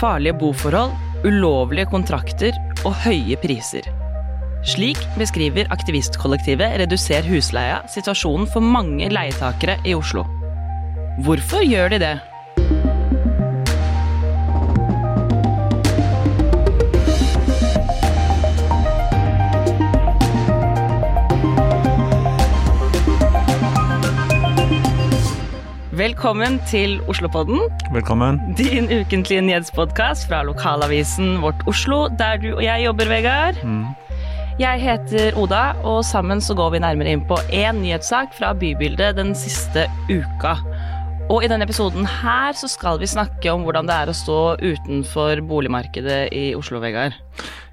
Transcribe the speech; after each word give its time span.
farlige 0.00 0.36
boforhold, 0.40 0.94
ulovlige 1.26 1.88
kontrakter 1.90 2.56
og 2.84 2.94
høye 3.06 3.38
priser. 3.40 3.86
Slik 4.66 4.98
beskriver 5.18 5.68
aktivistkollektivet 5.70 6.78
Reduser 6.80 7.26
husleia 7.28 7.82
situasjonen 7.90 8.48
for 8.50 8.64
mange 8.64 9.10
leietakere 9.12 9.78
i 9.86 9.94
Oslo. 9.94 10.24
Hvorfor 11.22 11.62
gjør 11.64 11.94
de 11.94 12.00
det? 12.02 12.14
Velkommen 25.96 26.58
til 26.68 26.98
Oslopodden, 27.08 27.60
Velkommen. 27.92 28.40
din 28.58 28.84
ukentlige 29.00 29.40
nyhetspodkast 29.40 30.28
fra 30.28 30.42
lokalavisen 30.44 31.40
Vårt 31.42 31.62
Oslo, 31.66 32.08
der 32.18 32.36
du 32.36 32.54
og 32.56 32.64
jeg 32.64 32.84
jobber, 32.84 33.08
Vegard. 33.08 33.54
Jeg 34.58 34.80
heter 34.80 35.38
Oda, 35.40 35.72
og 35.84 36.04
sammen 36.04 36.40
så 36.40 36.54
går 36.54 36.70
vi 36.70 36.78
nærmere 36.84 37.14
inn 37.16 37.24
på 37.24 37.38
én 37.48 37.80
nyhetssak 37.80 38.36
fra 38.36 38.52
bybildet 38.52 39.16
den 39.16 39.34
siste 39.34 39.86
uka. 40.10 40.58
Og 41.26 41.42
i 41.42 41.48
denne 41.50 41.66
episoden 41.66 42.06
her 42.06 42.54
så 42.54 42.68
skal 42.70 43.00
vi 43.00 43.08
snakke 43.10 43.50
om 43.50 43.64
hvordan 43.66 43.88
det 43.88 43.94
er 43.98 44.10
å 44.12 44.14
stå 44.14 44.40
utenfor 44.62 45.40
boligmarkedet 45.48 46.28
i 46.30 46.54
Oslo, 46.54 46.78
Vegard. 46.78 47.16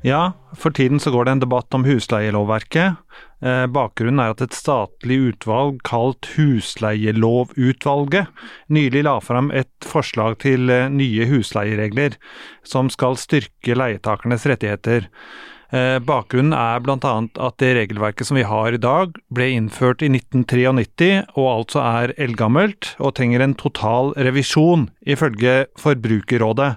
Ja, 0.02 0.34
for 0.58 0.74
tiden 0.74 0.98
så 1.00 1.14
går 1.14 1.28
det 1.28 1.36
en 1.36 1.44
debatt 1.44 1.78
om 1.78 1.86
husleielovverket. 1.86 2.98
Eh, 3.46 3.66
bakgrunnen 3.70 4.24
er 4.24 4.34
at 4.34 4.42
et 4.42 4.58
statlig 4.58 5.20
utvalg 5.30 5.78
kalt 5.86 6.32
Husleielovutvalget 6.34 8.28
nylig 8.74 9.06
la 9.06 9.20
fram 9.22 9.52
et 9.54 9.70
forslag 9.86 10.40
til 10.42 10.74
eh, 10.74 10.90
nye 10.90 11.30
husleieregler 11.30 12.18
som 12.66 12.90
skal 12.90 13.22
styrke 13.22 13.78
leietakernes 13.78 14.50
rettigheter. 14.50 15.12
Eh, 15.74 15.98
bakgrunnen 16.06 16.54
er 16.54 16.84
bl.a. 16.86 17.14
at 17.48 17.56
det 17.62 17.72
regelverket 17.80 18.30
som 18.30 18.38
vi 18.38 18.46
har 18.46 18.76
i 18.76 18.82
dag, 18.82 19.16
ble 19.34 19.48
innført 19.56 20.04
i 20.06 20.12
1993 20.12 21.34
og 21.34 21.48
altså 21.50 21.82
er 21.82 22.14
eldgammelt 22.22 22.92
og 23.00 23.16
trenger 23.18 23.42
en 23.42 23.56
total 23.58 24.14
revisjon, 24.28 24.92
ifølge 25.02 25.64
Forbrukerrådet. 25.82 26.76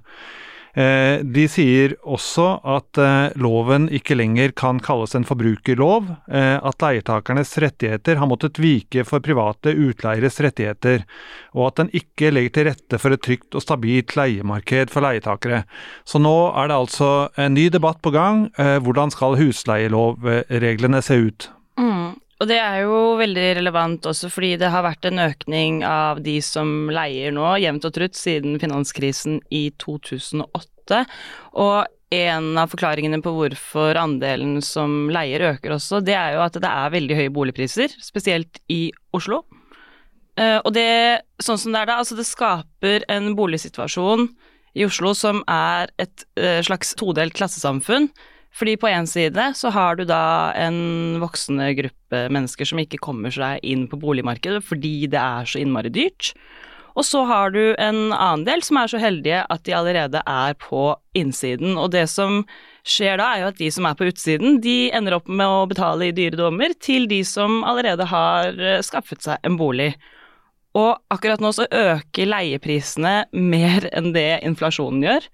Eh, 0.76 1.22
De 1.24 1.46
sier 1.48 1.94
også 2.04 2.46
at 2.68 3.00
eh, 3.00 3.36
loven 3.40 3.88
ikke 3.96 4.16
lenger 4.18 4.52
kan 4.56 4.80
kalles 4.84 5.16
en 5.16 5.24
forbrukerlov, 5.24 6.10
eh, 6.28 6.56
at 6.60 6.84
leietakernes 6.84 7.54
rettigheter 7.64 8.20
har 8.20 8.28
måttet 8.28 8.60
vike 8.60 9.06
for 9.08 9.24
private 9.24 9.72
utleieres 9.72 10.36
rettigheter, 10.44 11.06
og 11.56 11.70
at 11.70 11.80
den 11.80 11.92
ikke 11.96 12.32
legger 12.34 12.56
til 12.58 12.68
rette 12.70 13.00
for 13.00 13.16
et 13.16 13.24
trygt 13.24 13.56
og 13.56 13.64
stabilt 13.64 14.16
leiemarked 14.18 14.92
for 14.92 15.06
leietakere. 15.06 15.64
Så 16.04 16.20
nå 16.20 16.36
er 16.52 16.68
det 16.68 16.76
altså 16.76 17.10
en 17.40 17.56
ny 17.56 17.70
debatt 17.72 18.02
på 18.04 18.12
gang. 18.12 18.46
Hvordan 18.56 19.12
skal 19.14 19.38
husleielovreglene 19.40 21.00
se 21.04 21.16
ut? 21.28 21.48
Mm. 21.80 22.16
Og 22.36 22.48
det 22.50 22.58
er 22.60 22.82
jo 22.84 23.16
veldig 23.16 23.44
relevant 23.56 24.06
også 24.10 24.28
fordi 24.32 24.56
det 24.60 24.68
har 24.72 24.84
vært 24.84 25.08
en 25.08 25.22
økning 25.24 25.80
av 25.88 26.20
de 26.24 26.36
som 26.44 26.90
leier 26.92 27.32
nå, 27.32 27.54
jevnt 27.62 27.86
og 27.88 27.94
trutt, 27.96 28.18
siden 28.18 28.58
finanskrisen 28.60 29.38
i 29.48 29.70
2008. 29.80 31.04
Og 31.56 31.86
en 32.16 32.50
av 32.60 32.70
forklaringene 32.70 33.22
på 33.24 33.32
hvorfor 33.34 33.98
andelen 33.98 34.60
som 34.62 35.08
leier 35.10 35.46
øker 35.54 35.74
også, 35.78 36.02
det 36.04 36.14
er 36.14 36.36
jo 36.36 36.44
at 36.44 36.60
det 36.62 36.70
er 36.70 36.92
veldig 36.94 37.18
høye 37.18 37.32
boligpriser, 37.34 37.96
spesielt 38.04 38.60
i 38.70 38.92
Oslo. 39.16 39.40
Eh, 40.36 40.60
Og 40.60 40.72
det, 40.76 41.24
sånn 41.42 41.58
som 41.58 41.72
det 41.72 41.82
er 41.82 41.90
da, 41.90 41.98
altså 42.04 42.18
det 42.20 42.28
skaper 42.28 43.08
en 43.08 43.32
boligsituasjon 43.38 44.28
i 44.76 44.84
Oslo 44.84 45.14
som 45.16 45.40
er 45.48 45.88
et 45.98 46.26
eh, 46.36 46.60
slags 46.62 46.92
todelt 47.00 47.34
klassesamfunn. 47.34 48.10
Fordi 48.56 48.76
på 48.80 48.88
én 48.88 49.08
side 49.08 49.50
så 49.58 49.70
har 49.74 49.98
du 49.98 50.06
da 50.08 50.52
en 50.56 51.18
voksende 51.20 51.68
gruppe 51.76 52.22
mennesker 52.32 52.68
som 52.68 52.80
ikke 52.80 53.02
kommer 53.04 53.34
seg 53.34 53.60
inn 53.66 53.84
på 53.90 53.98
boligmarkedet 54.00 54.62
fordi 54.64 55.10
det 55.12 55.20
er 55.20 55.48
så 55.48 55.60
innmari 55.60 55.92
dyrt. 55.92 56.32
Og 56.96 57.04
så 57.04 57.26
har 57.28 57.52
du 57.52 57.74
en 57.76 58.14
annen 58.14 58.46
del 58.46 58.62
som 58.64 58.78
er 58.80 58.88
så 58.88 59.00
heldige 59.00 59.42
at 59.52 59.66
de 59.68 59.74
allerede 59.76 60.22
er 60.24 60.56
på 60.56 60.94
innsiden. 61.18 61.76
Og 61.76 61.90
det 61.92 62.06
som 62.08 62.40
skjer 62.88 63.20
da, 63.20 63.28
er 63.34 63.42
jo 63.42 63.50
at 63.50 63.60
de 63.60 63.68
som 63.74 63.84
er 63.84 63.98
på 63.98 64.08
utsiden, 64.08 64.60
de 64.64 64.88
ender 64.96 65.18
opp 65.18 65.28
med 65.28 65.44
å 65.44 65.66
betale 65.68 66.08
i 66.08 66.16
dyre 66.16 66.40
dommer 66.40 66.72
til 66.80 67.04
de 67.10 67.20
som 67.28 67.60
allerede 67.68 68.08
har 68.08 68.56
eh, 68.56 68.80
skaffet 68.86 69.26
seg 69.26 69.44
en 69.44 69.58
bolig. 69.60 69.90
Og 70.76 70.96
akkurat 71.12 71.42
nå 71.44 71.52
så 71.56 71.68
øker 71.68 72.32
leieprisene 72.32 73.26
mer 73.36 73.90
enn 73.92 74.14
det 74.16 74.30
inflasjonen 74.48 75.04
gjør 75.04 75.28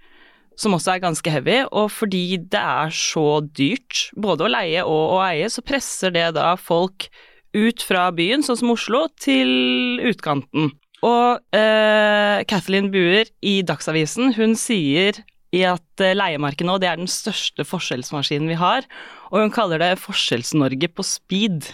som 0.59 0.77
også 0.77 0.95
er 0.95 1.03
ganske 1.03 1.33
heavy, 1.33 1.63
og 1.71 1.91
fordi 1.93 2.39
det 2.53 2.61
er 2.61 2.93
så 2.95 3.41
dyrt 3.45 4.09
både 4.19 4.47
å 4.47 4.53
leie 4.53 4.85
og 4.87 5.17
å 5.17 5.21
eie, 5.27 5.49
så 5.53 5.65
presser 5.65 6.15
det 6.15 6.29
da 6.37 6.53
folk 6.61 7.09
ut 7.53 7.85
fra 7.85 8.07
byen, 8.17 8.45
sånn 8.45 8.61
som 8.61 8.73
Oslo, 8.73 9.07
til 9.21 10.01
utkanten. 10.09 10.73
Og 11.03 11.57
eh, 11.57 12.43
Kathleen 12.49 12.93
Buer 12.93 13.29
i 13.43 13.61
Dagsavisen, 13.67 14.33
hun 14.39 14.55
sier 14.59 15.19
i 15.53 15.65
at 15.69 16.03
eh, 16.05 16.15
leiemarkedet 16.17 16.69
nå, 16.69 16.79
det 16.81 16.89
er 16.89 17.01
den 17.01 17.11
største 17.11 17.67
forskjellsmaskinen 17.69 18.49
vi 18.51 18.59
har, 18.61 18.87
og 19.33 19.43
hun 19.43 19.55
kaller 19.55 19.83
det 19.83 19.97
Forskjells-Norge 20.01 20.93
på 20.95 21.05
speed. 21.07 21.69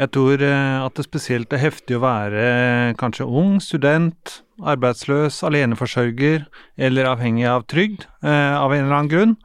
Jeg 0.00 0.12
tror 0.14 0.42
eh, 0.44 0.78
at 0.84 0.96
det 0.96 1.06
spesielt 1.06 1.52
er 1.52 1.62
heftig 1.62 1.98
å 1.98 2.04
være 2.04 2.44
eh, 2.44 2.94
kanskje 3.00 3.28
ung, 3.28 3.58
student, 3.64 4.40
arbeidsløs, 4.60 5.42
aleneforsørger 5.46 6.46
eller 6.80 7.08
avhengig 7.10 7.46
av 7.48 7.66
trygd 7.70 8.06
eh, 8.24 8.54
av 8.56 8.72
en 8.72 8.84
eller 8.86 8.96
annen 8.96 9.12
grunn. 9.12 9.36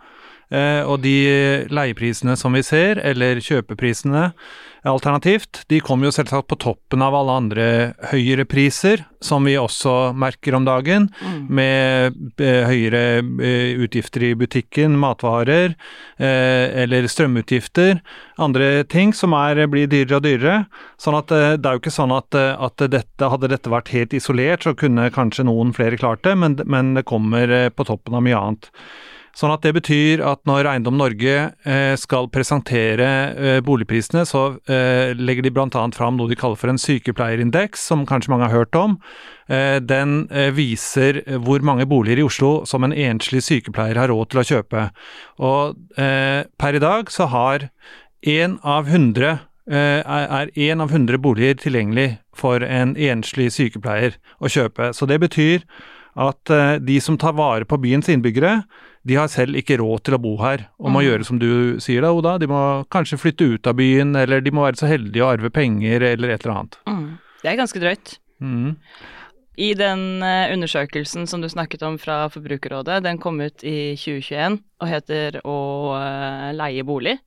Eh, 0.53 0.83
og 0.85 1.01
de 1.01 1.65
leieprisene 1.73 2.35
som 2.37 2.53
vi 2.55 2.63
ser, 2.65 3.01
eller 3.01 3.41
kjøpeprisene 3.41 4.29
alternativt, 4.85 5.63
de 5.73 5.79
kommer 5.81 6.05
jo 6.05 6.13
selvsagt 6.13 6.45
på 6.51 6.59
toppen 6.61 7.01
av 7.01 7.15
alle 7.17 7.37
andre 7.39 7.67
høyere 8.11 8.43
priser, 8.45 9.01
som 9.17 9.47
vi 9.49 9.55
også 9.57 10.13
merker 10.13 10.53
om 10.53 10.67
dagen, 10.67 11.07
med 11.49 12.13
eh, 12.37 12.67
høyere 12.69 13.01
eh, 13.41 13.71
utgifter 13.81 14.27
i 14.27 14.35
butikken, 14.37 14.99
matvarer, 15.01 15.73
eller 16.15 17.07
strømutgifter, 17.09 17.97
andre 18.39 18.85
ting 18.87 19.09
som 19.17 19.33
er, 19.35 19.63
blir 19.71 19.89
dyrere 19.89 20.19
og 20.19 20.23
dyrere. 20.27 20.59
Sånn 21.01 21.17
at 21.17 21.33
det 21.33 21.65
er 21.65 21.75
jo 21.75 21.81
ikke 21.81 21.91
sånn 21.91 22.13
at, 22.13 22.37
at 22.37 22.85
dette, 22.93 23.31
hadde 23.33 23.49
dette 23.51 23.73
vært 23.73 23.91
helt 23.95 24.13
isolert, 24.15 24.63
så 24.63 24.75
kunne 24.77 25.09
kanskje 25.15 25.47
noen 25.49 25.73
flere 25.75 25.99
klart 25.99 26.23
det, 26.27 26.37
men, 26.39 26.59
men 26.69 26.93
det 26.95 27.07
kommer 27.09 27.51
på 27.73 27.89
toppen 27.89 28.15
av 28.15 28.23
mye 28.23 28.37
annet. 28.37 28.71
Sånn 29.35 29.51
at 29.51 29.65
det 29.65 29.73
betyr 29.75 30.21
at 30.23 30.39
når 30.47 30.69
Eiendom 30.71 30.95
Norge 30.95 31.33
eh, 31.67 31.93
skal 31.99 32.29
presentere 32.31 33.07
eh, 33.35 33.57
boligprisene, 33.65 34.23
så 34.27 34.45
eh, 34.71 35.11
legger 35.19 35.43
de 35.43 35.51
bl.a. 35.51 35.81
fram 35.95 36.15
noe 36.15 36.31
de 36.31 36.37
kaller 36.39 36.59
for 36.59 36.71
en 36.71 36.79
sykepleierindeks, 36.79 37.83
som 37.83 38.05
kanskje 38.07 38.31
mange 38.31 38.47
har 38.47 38.63
hørt 38.63 38.79
om. 38.79 38.99
Den 39.45 40.23
viser 40.57 41.19
hvor 41.45 41.61
mange 41.61 41.85
boliger 41.85 42.17
i 42.17 42.23
Oslo 42.25 42.63
som 42.65 42.81
en 42.81 42.95
enslig 42.95 43.43
sykepleier 43.45 43.99
har 43.99 44.09
råd 44.09 44.31
til 44.31 44.41
å 44.41 44.45
kjøpe. 44.49 44.85
Og 45.37 45.75
per 45.93 46.77
i 46.79 46.81
dag 46.81 47.11
så 47.13 47.27
har 47.29 47.67
én 48.25 48.55
av 48.65 48.89
hundre 48.89 49.35
er 49.69 50.49
én 50.57 50.81
av 50.81 50.89
hundre 50.95 51.21
boliger 51.21 51.59
tilgjengelig 51.61 52.15
for 52.33 52.65
en 52.65 52.95
enslig 52.97 53.51
sykepleier 53.53 54.17
å 54.41 54.49
kjøpe. 54.49 54.89
Så 54.97 55.05
det 55.05 55.21
betyr 55.21 55.61
at 56.15 56.49
eh, 56.49 56.77
de 56.79 56.99
som 57.03 57.17
tar 57.19 57.33
vare 57.35 57.65
på 57.67 57.77
byens 57.81 58.07
innbyggere, 58.11 58.63
de 59.05 59.15
har 59.19 59.27
selv 59.29 59.55
ikke 59.59 59.77
råd 59.81 60.03
til 60.07 60.15
å 60.17 60.21
bo 60.21 60.35
her, 60.41 60.67
og 60.79 60.89
må 60.91 61.01
Mm. 61.01 61.05
gjøre 61.09 61.25
som 61.27 61.39
du 61.39 61.79
sier 61.79 62.01
da, 62.01 62.11
Oda. 62.15 62.37
De 62.39 62.47
må 62.47 62.85
kanskje 62.89 63.19
flytte 63.21 63.45
ut 63.53 63.67
av 63.67 63.75
byen, 63.75 64.15
eller 64.15 64.41
de 64.41 64.51
må 64.51 64.63
være 64.65 64.79
så 64.79 64.87
heldige 64.89 65.21
å 65.21 65.33
arve 65.35 65.51
penger, 65.53 66.01
eller 66.01 66.29
et 66.33 66.45
eller 66.45 66.55
annet. 66.55 66.77
Mm. 66.87 67.17
Det 67.43 67.51
er 67.51 67.57
ganske 67.59 67.79
drøyt. 67.83 68.17
Mm. 68.41 68.77
I 69.57 69.73
den 69.77 70.21
eh, 70.23 70.51
undersøkelsen 70.55 71.27
som 71.27 71.41
du 71.41 71.47
snakket 71.47 71.83
om 71.87 71.97
fra 72.01 72.27
Forbrukerrådet, 72.33 73.03
den 73.05 73.17
kom 73.21 73.39
ut 73.39 73.63
i 73.63 73.95
2021 73.95 74.57
og 74.81 74.87
heter 74.89 75.37
Å 75.45 75.57
eh, 76.01 76.53
leie 76.57 76.83
bolig. 76.83 77.19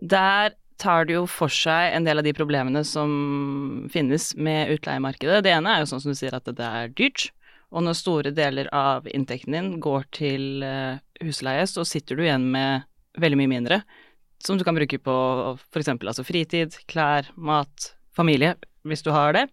Der 0.00 0.54
tar 0.78 1.04
det 1.06 1.14
jo 1.14 1.26
for 1.26 1.48
seg 1.52 1.92
en 1.94 2.04
del 2.04 2.18
av 2.18 2.24
de 2.24 2.32
problemene 2.32 2.84
som 2.84 3.86
finnes 3.92 4.34
med 4.36 4.72
utleiemarkedet. 4.78 5.42
Det 5.44 5.52
ene 5.54 5.70
er 5.76 5.80
jo 5.84 5.90
sånn 5.92 6.02
som 6.02 6.12
du 6.14 6.18
sier 6.18 6.34
at 6.34 6.44
det 6.48 6.58
er 6.66 6.88
dyrt. 6.88 7.28
Og 7.74 7.82
når 7.82 7.96
store 7.98 8.30
deler 8.34 8.68
av 8.74 9.08
inntekten 9.10 9.56
din 9.56 9.72
går 9.82 10.04
til 10.14 10.62
eh, 10.62 11.00
husleie, 11.24 11.64
så 11.66 11.82
sitter 11.86 12.16
du 12.16 12.22
igjen 12.22 12.46
med 12.54 12.84
veldig 13.18 13.38
mye 13.40 13.50
mindre, 13.50 13.80
som 14.44 14.58
du 14.58 14.64
kan 14.66 14.76
bruke 14.76 14.98
på 15.02 15.16
f.eks. 15.72 15.90
altså 15.96 16.24
fritid, 16.26 16.76
klær, 16.90 17.26
mat, 17.36 17.90
familie, 18.14 18.54
hvis 18.86 19.02
du 19.02 19.10
har 19.14 19.32
det. 19.34 19.46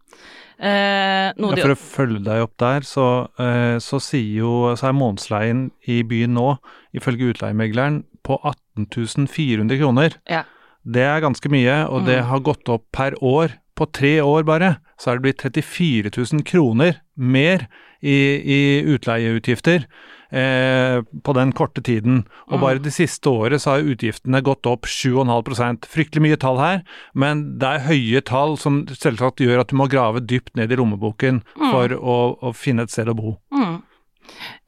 Eh, 0.59 1.31
Ja, 1.31 1.56
for 1.63 1.73
å 1.73 1.79
følge 1.79 2.21
deg 2.25 2.44
opp 2.45 2.56
der, 2.62 2.85
så, 2.85 3.06
eh, 3.39 3.77
så 3.79 3.97
jo 4.38 4.75
Så 4.75 4.89
er 4.89 4.97
månedsleien 4.97 5.71
i 5.88 6.01
byen 6.03 6.35
nå, 6.35 6.57
ifølge 6.94 7.33
utleiemegleren, 7.33 8.03
på 8.21 8.38
18 8.45 9.27
400 9.27 9.79
kroner. 9.79 10.13
Ja. 10.29 10.44
Det 10.85 11.01
er 11.01 11.21
ganske 11.21 11.50
mye, 11.50 11.88
og 11.89 12.06
det 12.06 12.19
Mm. 12.21 12.25
har 12.27 12.39
gått 12.39 12.69
opp 12.69 12.85
per 12.91 13.12
år. 13.21 13.53
På 13.75 13.91
tre 13.91 14.19
år 14.21 14.44
bare, 14.44 14.77
så 15.01 15.12
er 15.12 15.18
det 15.19 15.25
blitt 15.25 15.42
34 15.42 16.12
000 16.13 16.44
kroner 16.45 17.00
mer 17.18 17.65
i, 18.06 18.18
i 18.45 18.62
utleieutgifter. 18.94 19.88
eh, 20.33 21.01
på 21.27 21.33
den 21.36 21.50
korte 21.51 21.81
tiden. 21.83 22.21
Og 22.48 22.53
Mm. 22.56 22.62
bare 22.62 22.80
det 22.80 22.94
siste 22.95 23.27
året 23.27 23.59
så 23.59 23.71
har 23.74 23.83
utgiftene 23.83 24.39
gått 24.42 24.63
opp 24.65 24.86
7,5% 24.88 25.83
Fryktelig 25.92 26.21
mye 26.24 26.38
tall 26.39 26.56
her, 26.57 26.83
men 27.13 27.57
det 27.59 27.68
er 27.68 27.83
høye 27.89 28.21
tall 28.24 28.56
som 28.57 28.86
selvsagt 28.88 29.44
gjør 29.44 29.59
at 29.59 29.68
du 29.68 29.75
må 29.75 29.89
grave 29.92 30.21
dypt 30.24 30.56
ned 30.56 30.71
i 30.71 30.77
lommeboken 30.80 31.42
Mm. 31.59 31.71
for 31.74 31.88
å, 32.00 32.18
å 32.48 32.53
finne 32.56 32.83
et 32.83 32.89
sted 32.95 33.09
å 33.12 33.13
bo. 33.18 33.33
Mm. 33.51 33.81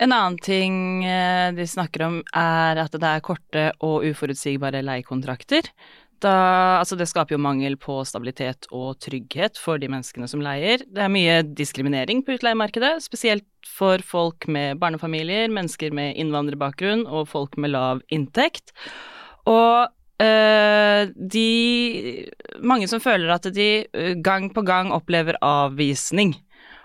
En 0.03 0.11
annen 0.11 0.37
ting 0.43 1.05
eh, 1.05 1.51
de 1.55 1.63
snakker 1.63 2.01
om, 2.09 2.21
er 2.35 2.75
at 2.83 2.91
det 2.91 3.03
er 3.13 3.21
korte 3.23 3.71
og 3.79 4.03
uforutsigbare 4.03 4.83
leiekontrakter. 4.83 5.69
Da, 6.23 6.33
altså 6.79 6.95
det 6.95 7.09
skaper 7.09 7.35
jo 7.35 7.41
mangel 7.43 7.75
på 7.79 7.97
stabilitet 8.07 8.67
og 8.71 8.95
trygghet 9.03 9.59
for 9.59 9.81
de 9.81 9.89
menneskene 9.91 10.29
som 10.31 10.43
leier. 10.43 10.83
Det 10.87 11.03
er 11.03 11.11
mye 11.11 11.41
diskriminering 11.43 12.21
på 12.23 12.37
utleiemarkedet, 12.37 12.95
spesielt 13.03 13.47
for 13.67 14.03
folk 14.05 14.47
med 14.51 14.79
barnefamilier, 14.79 15.51
mennesker 15.51 15.95
med 15.95 16.15
innvandrerbakgrunn 16.21 17.03
og 17.09 17.27
folk 17.31 17.57
med 17.59 17.73
lav 17.75 18.03
inntekt. 18.13 18.71
Og 19.49 19.89
eh, 20.23 21.11
de 21.11 21.49
Mange 22.63 22.87
som 22.87 23.01
føler 23.03 23.33
at 23.33 23.49
de 23.51 23.69
eh, 23.83 24.13
gang 24.23 24.47
på 24.53 24.63
gang 24.63 24.93
opplever 24.95 25.39
avvisning. 25.43 26.37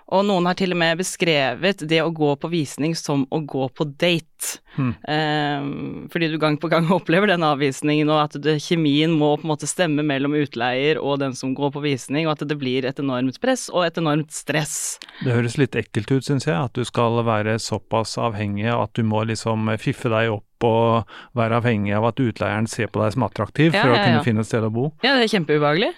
Og 0.08 0.24
noen 0.24 0.48
har 0.48 0.56
til 0.56 0.72
og 0.72 0.80
med 0.80 1.00
beskrevet 1.02 1.82
det 1.88 2.00
å 2.00 2.12
gå 2.14 2.30
på 2.40 2.48
visning 2.48 2.94
som 2.96 3.26
å 3.28 3.42
gå 3.44 3.66
på 3.76 3.84
date. 4.00 4.60
Hmm. 4.78 4.94
Eh, 5.04 6.08
fordi 6.12 6.30
du 6.32 6.38
gang 6.40 6.56
på 6.60 6.70
gang 6.72 6.88
opplever 6.96 7.28
den 7.28 7.44
avvisningen, 7.44 8.08
og 8.08 8.22
at 8.22 8.38
det, 8.40 8.56
kjemien 8.64 9.12
må 9.12 9.34
på 9.36 9.44
en 9.44 9.52
måte 9.52 9.68
stemme 9.68 10.04
mellom 10.06 10.36
utleier 10.38 11.00
og 11.02 11.20
den 11.20 11.36
som 11.36 11.52
går 11.56 11.74
på 11.76 11.84
visning, 11.84 12.26
og 12.26 12.36
at 12.38 12.46
det 12.48 12.56
blir 12.60 12.88
et 12.88 13.02
enormt 13.02 13.40
press 13.42 13.68
og 13.68 13.84
et 13.84 14.00
enormt 14.00 14.32
stress. 14.32 14.96
Det 15.20 15.34
høres 15.34 15.58
litt 15.60 15.76
ekkelt 15.76 16.12
ut, 16.14 16.24
syns 16.24 16.48
jeg, 16.48 16.56
at 16.56 16.72
du 16.78 16.86
skal 16.88 17.20
være 17.26 17.58
såpass 17.60 18.16
avhengig 18.22 18.70
at 18.72 18.96
du 18.96 19.04
må 19.04 19.26
liksom 19.28 19.68
fiffe 19.82 20.08
deg 20.12 20.32
opp 20.38 20.44
og 20.64 21.10
være 21.38 21.60
avhengig 21.60 21.92
av 21.94 22.08
at 22.08 22.20
utleieren 22.22 22.66
ser 22.70 22.88
på 22.90 23.02
deg 23.02 23.14
som 23.14 23.26
attraktiv 23.28 23.74
Ja, 23.74 23.84
for 23.84 23.92
å 23.92 23.98
ja, 23.98 24.06
kunne 24.08 24.24
finne 24.26 24.42
et 24.42 24.50
sted 24.50 24.64
å 24.64 24.72
bo. 24.74 24.90
Ja, 25.04 25.14
det 25.18 25.28
er 25.28 25.36
kjempeubehagelig. 25.36 25.92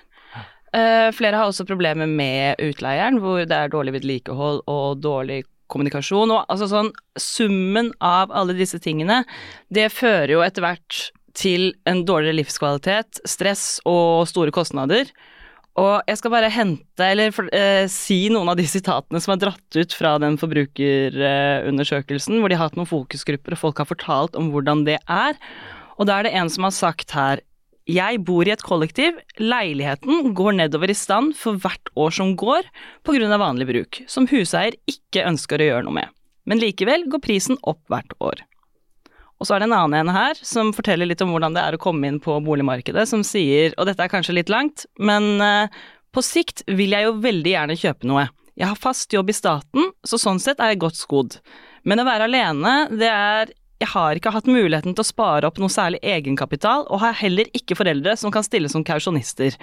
Eh, 0.77 1.09
flere 1.17 1.39
har 1.39 1.51
også 1.51 1.67
problemer 1.67 2.07
med 2.07 2.61
utleieren, 2.63 3.19
hvor 3.23 3.43
det 3.43 3.57
er 3.57 3.73
dårlig 3.73 3.97
vedlikehold 3.99 4.63
og 4.71 5.01
dårlig 5.03 5.43
kommunikasjon. 5.71 6.35
Og 6.35 6.45
altså 6.51 6.69
sånn, 6.71 6.93
summen 7.19 7.91
av 8.03 8.35
alle 8.35 8.55
disse 8.59 8.79
tingene, 8.83 9.25
det 9.73 9.91
fører 9.95 10.37
jo 10.37 10.45
etter 10.47 10.67
hvert 10.67 11.11
til 11.39 11.71
en 11.91 12.05
dårligere 12.07 12.41
livskvalitet, 12.41 13.23
stress 13.29 13.79
og 13.89 14.27
store 14.31 14.55
kostnader. 14.55 15.11
Og 15.79 16.03
jeg 16.11 16.19
skal 16.19 16.33
bare 16.35 16.51
hente, 16.53 17.07
eller 17.07 17.31
eh, 17.55 17.87
si 17.91 18.25
noen 18.33 18.51
av 18.51 18.59
de 18.59 18.67
sitatene 18.69 19.21
som 19.23 19.35
er 19.35 19.43
dratt 19.45 19.79
ut 19.79 19.95
fra 19.97 20.17
den 20.23 20.37
forbrukerundersøkelsen, 20.41 22.41
hvor 22.41 22.51
de 22.51 22.59
har 22.59 22.69
hatt 22.69 22.79
noen 22.79 22.91
fokusgrupper, 22.91 23.55
og 23.55 23.63
folk 23.63 23.83
har 23.83 23.91
fortalt 23.91 24.39
om 24.39 24.51
hvordan 24.55 24.83
det 24.89 24.99
er. 25.07 25.39
Og 25.99 26.11
da 26.11 26.19
er 26.19 26.27
det 26.27 26.35
en 26.37 26.51
som 26.53 26.67
har 26.67 26.75
sagt 26.75 27.15
her 27.15 27.43
jeg 27.91 28.21
bor 28.27 28.47
i 28.47 28.53
et 28.55 28.63
kollektiv, 28.65 29.19
leiligheten 29.41 30.33
går 30.37 30.57
nedover 30.59 30.93
i 30.93 30.97
stand 30.97 31.35
for 31.39 31.59
hvert 31.61 31.91
år 31.99 32.15
som 32.15 32.35
går 32.39 32.69
av 33.09 33.43
vanlig 33.43 33.67
bruk, 33.71 34.03
som 34.07 34.29
huseier 34.31 34.77
ikke 34.91 35.27
ønsker 35.27 35.61
å 35.61 35.69
gjøre 35.71 35.87
noe 35.89 35.99
med. 36.01 36.15
Men 36.49 36.61
likevel 36.63 37.07
går 37.11 37.23
prisen 37.25 37.59
opp 37.63 37.83
hvert 37.93 38.15
år. 38.21 38.45
Og 39.41 39.49
så 39.49 39.57
er 39.57 39.63
det 39.63 39.71
en 39.71 39.77
annen 39.79 40.03
en 40.03 40.13
her 40.13 40.37
som 40.45 40.75
forteller 40.77 41.09
litt 41.09 41.23
om 41.25 41.33
hvordan 41.33 41.55
det 41.57 41.63
er 41.65 41.77
å 41.77 41.81
komme 41.81 42.09
inn 42.11 42.19
på 42.21 42.35
boligmarkedet, 42.45 43.07
som 43.09 43.25
sier, 43.25 43.73
og 43.79 43.89
dette 43.89 44.05
er 44.05 44.13
kanskje 44.13 44.37
litt 44.37 44.53
langt, 44.53 44.85
men 45.01 45.41
eh, 45.41 45.81
på 46.13 46.25
sikt 46.25 46.65
vil 46.69 46.93
jeg 46.93 47.07
jo 47.07 47.17
veldig 47.25 47.55
gjerne 47.55 47.79
kjøpe 47.81 48.11
noe. 48.11 48.27
Jeg 48.61 48.69
har 48.69 48.77
fast 48.77 49.15
jobb 49.15 49.33
i 49.33 49.37
staten, 49.37 49.93
så 50.05 50.21
sånn 50.21 50.43
sett 50.43 50.61
er 50.61 50.75
jeg 50.75 50.83
godt 50.83 50.99
skodd. 51.01 51.39
Men 51.89 52.03
å 52.03 52.05
være 52.05 52.27
alene, 52.29 52.75
det 52.93 53.09
er 53.09 53.55
jeg 53.81 53.89
har 53.95 54.19
ikke 54.19 54.33
hatt 54.35 54.49
muligheten 54.51 54.93
til 54.93 55.03
å 55.03 55.09
spare 55.09 55.49
opp 55.49 55.59
noe 55.61 55.73
særlig 55.73 56.03
egenkapital, 56.05 56.85
og 56.93 57.01
har 57.01 57.17
heller 57.17 57.49
ikke 57.57 57.79
foreldre 57.79 58.17
som 58.21 58.33
kan 58.35 58.45
stille 58.45 58.69
som 58.69 58.85
kausjonister. 58.85 59.57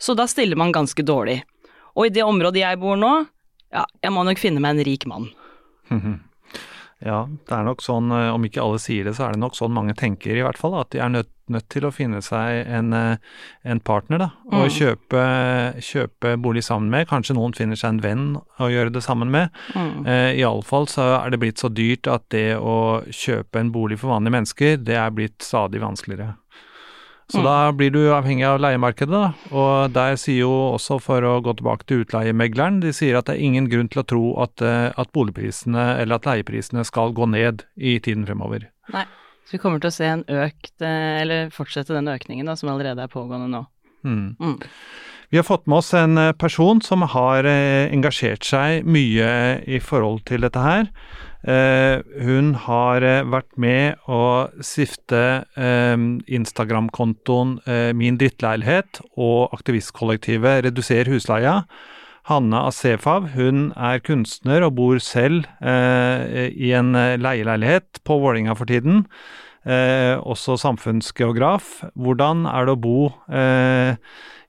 Så 0.00 0.16
da 0.18 0.26
stiller 0.30 0.58
man 0.58 0.74
ganske 0.74 1.04
dårlig. 1.06 1.40
Og 1.94 2.08
i 2.08 2.14
det 2.14 2.24
området 2.26 2.64
jeg 2.64 2.80
bor 2.82 2.98
nå, 2.98 3.12
ja, 3.70 3.84
jeg 4.02 4.14
må 4.14 4.24
nok 4.26 4.42
finne 4.42 4.62
meg 4.62 4.74
en 4.74 4.86
rik 4.90 5.06
mann. 5.10 5.30
Ja, 7.02 7.26
det 7.48 7.52
er 7.56 7.64
nok 7.64 7.80
sånn, 7.80 8.10
eh, 8.12 8.28
om 8.34 8.42
ikke 8.44 8.60
alle 8.60 8.78
sier 8.78 9.04
det, 9.08 9.14
så 9.16 9.28
er 9.28 9.32
det 9.32 9.40
nok 9.40 9.54
sånn 9.56 9.72
mange 9.72 9.94
tenker 9.96 10.36
i 10.36 10.42
hvert 10.44 10.58
fall, 10.60 10.74
at 10.80 10.90
de 10.92 10.98
er 11.00 11.08
nødt, 11.08 11.30
nødt 11.48 11.68
til 11.72 11.82
å 11.88 11.90
finne 11.90 12.20
seg 12.22 12.66
en, 12.68 12.92
eh, 12.92 13.16
en 13.64 13.80
partner, 13.80 14.18
da, 14.18 14.28
og 14.52 14.68
Mm. 14.68 14.74
kjøpe, 14.76 15.22
kjøpe 15.80 16.34
bolig 16.40 16.62
sammen 16.62 16.90
med. 16.90 17.08
Kanskje 17.08 17.34
noen 17.34 17.54
finner 17.56 17.76
seg 17.76 17.88
en 17.94 18.00
venn 18.00 18.36
å 18.60 18.68
gjøre 18.70 18.92
det 18.92 19.02
sammen 19.02 19.30
med. 19.30 19.50
Mm. 19.74 20.06
Eh, 20.06 20.36
Iallfall 20.42 20.86
så 20.86 21.24
er 21.24 21.30
det 21.30 21.40
blitt 21.40 21.56
så 21.58 21.72
dyrt 21.72 22.06
at 22.06 22.28
det 22.30 22.56
å 22.60 23.02
kjøpe 23.08 23.56
en 23.60 23.72
bolig 23.72 23.98
for 23.98 24.08
vanlige 24.12 24.36
mennesker, 24.36 24.76
det 24.84 24.96
er 24.96 25.10
blitt 25.10 25.38
stadig 25.38 25.80
vanskeligere. 25.80 26.36
Så 27.30 27.38
Mm. 27.38 27.44
da 27.44 27.72
blir 27.72 27.90
du 27.94 28.00
avhengig 28.10 28.42
av 28.44 28.58
leiemarkedet, 28.60 29.10
da. 29.10 29.32
Og 29.54 29.92
der 29.92 30.16
sier 30.18 30.40
jo 30.40 30.50
også, 30.74 31.00
for 31.00 31.22
å 31.22 31.40
gå 31.40 31.54
tilbake 31.56 31.86
til 31.86 32.04
utleiemegleren, 32.04 32.80
de 32.82 32.90
sier 32.92 33.16
at 33.16 33.26
det 33.26 33.36
er 33.36 33.44
ingen 33.46 33.68
grunn 33.70 33.88
til 33.88 34.02
å 34.02 34.06
tro 34.06 34.22
at, 34.42 34.60
eh, 34.60 34.90
at 34.98 35.12
boligprisene 35.12 36.00
eller 36.00 36.16
at 36.16 36.26
leieprisene 36.26 36.84
skal 36.84 37.12
gå 37.12 37.28
ned 37.30 37.62
i 37.78 37.98
tiden 38.00 38.26
fremover. 38.26 38.66
Nei. 38.92 39.04
Så 39.46 39.52
vi 39.52 39.58
kommer 39.58 39.80
til 39.80 39.90
å 39.90 39.92
se 39.92 40.04
en 40.06 40.24
økt, 40.24 40.72
eh, 40.80 41.20
eller 41.22 41.50
fortsette 41.50 41.94
den 41.94 42.06
økningen 42.06 42.46
da, 42.46 42.54
som 42.56 42.68
allerede 42.70 42.98
er 43.02 43.08
pågående 43.08 43.48
nå. 43.50 43.66
Mm. 44.04 44.36
Mm. 44.38 44.58
Vi 45.30 45.38
har 45.38 45.44
fått 45.44 45.66
med 45.66 45.78
oss 45.78 45.92
en 45.94 46.18
eh, 46.18 46.32
person 46.32 46.80
som 46.80 47.02
har 47.02 47.44
engasjert 47.44 48.42
seg 48.42 48.84
mye 48.84 49.62
i 49.68 49.78
forhold 49.78 50.24
til 50.24 50.40
dette 50.40 50.58
her. 50.58 50.88
Eh, 51.40 52.02
hun 52.20 52.52
har 52.66 53.00
eh, 53.00 53.24
vært 53.24 53.54
med 53.56 54.02
å 54.12 54.50
stifte 54.60 55.46
eh, 55.56 55.96
Instagram-kontoen 56.28 57.54
Min 57.96 58.18
drittleilighet 58.20 59.00
og 59.16 59.54
aktivistkollektivet 59.56 60.66
Reduser 60.66 61.08
husleia. 61.08 61.62
Hanne 62.28 62.60
Asefav 62.68 63.30
hun 63.32 63.70
er 63.72 64.02
kunstner 64.04 64.66
og 64.66 64.76
bor 64.76 64.98
selv 65.02 65.48
i 65.64 66.68
en 66.76 66.92
leieleilighet 66.92 68.02
på 68.06 68.18
Vålinga 68.22 68.54
for 68.54 68.68
tiden. 68.70 69.06
Også 69.64 70.58
samfunnsgeograf. 70.60 71.80
Hvordan 71.96 72.44
er 72.46 72.68
det 72.68 72.76
å 72.76 72.82
bo 72.84 73.00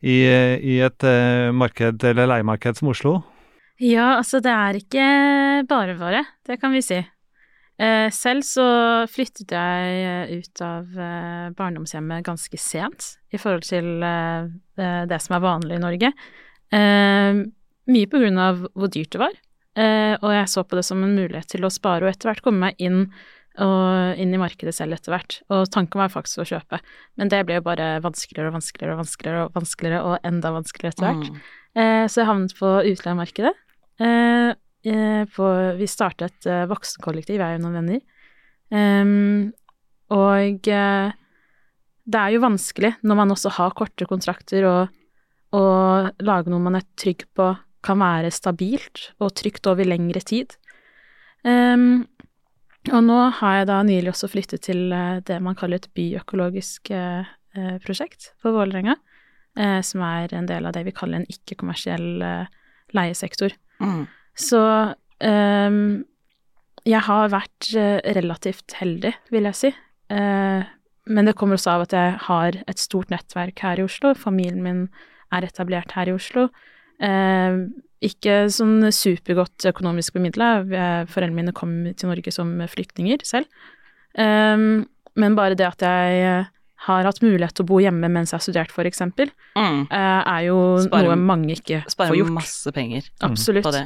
i, 0.04 0.20
i 0.28 0.78
et 0.84 1.08
marked 1.56 2.06
eller 2.12 2.30
leiemarked 2.36 2.78
som 2.78 2.92
Oslo? 2.92 3.22
Ja, 3.82 4.20
altså 4.20 4.38
det 4.44 4.52
er 4.54 4.78
ikke 4.78 5.06
bare 5.70 5.98
bare, 5.98 6.22
det 6.46 6.60
kan 6.62 6.74
vi 6.76 6.84
si. 6.86 7.00
Eh, 7.82 8.12
selv 8.14 8.46
så 8.46 8.66
flyttet 9.10 9.54
jeg 9.56 10.02
eh, 10.06 10.34
ut 10.38 10.62
av 10.62 10.92
eh, 11.02 11.48
barndomshjemmet 11.58 12.26
ganske 12.28 12.60
sent 12.62 13.16
i 13.34 13.40
forhold 13.42 13.66
til 13.66 13.88
det- 14.02 15.22
som 15.24 15.36
er 15.36 15.42
vanlig 15.42 15.80
i 15.80 15.82
Norge. 15.82 16.12
Mye 16.72 18.10
på 18.12 18.20
grunn 18.22 18.38
av 18.38 18.68
hvor 18.76 18.92
dyrt 18.92 19.16
det 19.16 19.22
var, 19.22 19.34
og 20.22 20.30
jeg 20.36 20.50
så 20.52 20.64
på 20.64 20.78
det 20.78 20.84
som 20.86 21.02
en 21.04 21.16
mulighet 21.16 21.48
til 21.52 21.66
å 21.66 21.72
spare 21.72 22.06
og 22.06 22.12
etter 22.12 22.30
hvert 22.30 22.44
komme 22.44 22.68
meg 22.68 22.76
inn, 22.80 23.10
og, 23.60 24.20
inn 24.20 24.34
i 24.36 24.40
markedet 24.40 24.74
selv 24.76 24.96
etter 24.96 25.16
hvert. 25.16 25.40
Og 25.52 25.66
tanken 25.72 26.00
var 26.00 26.14
faktisk 26.14 26.44
å 26.44 26.48
kjøpe, 26.52 26.80
men 27.18 27.32
det 27.32 27.42
ble 27.48 27.60
jo 27.60 27.66
bare 27.66 27.98
vanskeligere 28.04 28.52
og 28.52 28.60
vanskeligere 28.60 28.96
og 28.96 29.02
vanskeligere 29.04 29.48
og 29.48 29.58
vanskeligere 29.58 30.04
og 30.06 30.30
enda 30.32 30.54
vanskeligere 30.56 30.96
etter 30.96 31.08
hvert. 31.10 31.32
Mm. 31.32 32.08
Så 32.12 32.22
jeg 32.22 32.30
havnet 32.30 32.58
på 32.60 32.72
utleiemarkedet. 32.94 33.56
Eh, 34.02 34.52
eh, 34.92 35.24
på, 35.30 35.48
vi 35.78 35.88
startet 35.90 36.48
eh, 36.50 36.66
voksenkollektiv, 36.70 37.42
jeg 37.42 37.60
og 37.60 37.66
noen 37.66 37.78
venner. 37.82 38.02
Um, 38.72 39.52
og 40.16 40.68
eh, 40.72 41.12
det 42.12 42.22
er 42.22 42.34
jo 42.34 42.44
vanskelig 42.44 42.94
når 43.04 43.20
man 43.20 43.34
også 43.36 43.52
har 43.58 43.76
korte 43.76 44.08
kontrakter 44.08 44.64
og, 44.70 44.94
og 45.58 46.24
lage 46.24 46.52
noe 46.52 46.64
man 46.64 46.80
er 46.80 46.88
trygg 47.00 47.28
på 47.36 47.52
kan 47.82 48.00
være 48.00 48.32
stabilt 48.34 49.10
og 49.20 49.34
trygt 49.38 49.68
over 49.70 49.88
lengre 49.88 50.22
tid. 50.24 50.56
Um, 51.44 52.06
og 52.90 53.04
nå 53.06 53.18
har 53.38 53.60
jeg 53.60 53.70
da 53.70 53.82
nylig 53.86 54.14
også 54.14 54.30
flyttet 54.32 54.66
til 54.66 54.90
det 55.28 55.38
man 55.44 55.58
kaller 55.58 55.78
et 55.78 55.90
byøkologisk 55.94 56.90
eh, 56.94 57.76
prosjekt 57.84 58.32
på 58.42 58.54
Vålerenga 58.56 58.96
eh, 59.54 59.82
som 59.86 60.02
er 60.06 60.34
en 60.34 60.48
del 60.50 60.66
av 60.66 60.74
det 60.74 60.82
vi 60.88 60.94
kaller 60.98 61.22
en 61.22 61.30
ikke-kommersiell 61.30 62.24
leiesektor. 62.98 63.54
Mm. 63.82 64.04
Så 64.38 64.62
um, 65.26 65.80
jeg 66.88 67.06
har 67.06 67.32
vært 67.34 67.72
eh, 67.78 68.00
relativt 68.18 68.78
heldig, 68.80 69.14
vil 69.34 69.50
jeg 69.50 69.58
si. 69.58 69.72
Uh, 70.12 70.66
men 71.12 71.28
det 71.28 71.36
kommer 71.38 71.58
også 71.58 71.76
av 71.76 71.86
at 71.86 71.96
jeg 71.96 72.18
har 72.28 72.58
et 72.70 72.82
stort 72.82 73.12
nettverk 73.14 73.62
her 73.66 73.82
i 73.82 73.86
Oslo. 73.86 74.14
Familien 74.18 74.64
min 74.66 74.86
er 75.34 75.46
etablert 75.46 75.94
her 75.98 76.10
i 76.10 76.16
Oslo. 76.16 76.48
Uh, 77.02 77.70
ikke 78.02 78.48
sånn 78.50 78.90
supergodt 78.94 79.68
økonomisk 79.70 80.16
bemidla. 80.18 80.64
Foreldrene 81.10 81.38
mine 81.38 81.54
kom 81.54 81.84
til 81.94 82.10
Norge 82.10 82.34
som 82.34 82.56
flyktninger 82.70 83.22
selv. 83.28 83.46
Um, 84.18 84.88
men 85.14 85.38
bare 85.38 85.58
det 85.60 85.68
at 85.68 85.86
jeg 85.86 86.48
har 86.88 87.06
hatt 87.06 87.20
mulighet 87.22 87.54
til 87.54 87.66
å 87.66 87.70
bo 87.70 87.78
hjemme 87.84 88.08
mens 88.10 88.32
jeg 88.32 88.40
har 88.40 88.46
studert, 88.46 88.72
for 88.74 88.88
eksempel, 88.90 89.30
Mm. 89.56 89.88
eh, 89.92 90.24
er 90.26 90.42
jo 90.48 90.78
Sparer- 90.82 91.10
noe 91.12 91.16
mange 91.16 91.52
ikke 91.54 91.84
får 91.84 92.16
gjort. 92.16 92.28
Sparer 92.28 92.32
masse 92.34 92.72
penger 92.74 93.04
Absolutt. 93.22 93.64
på 93.64 93.72
det. 93.72 93.84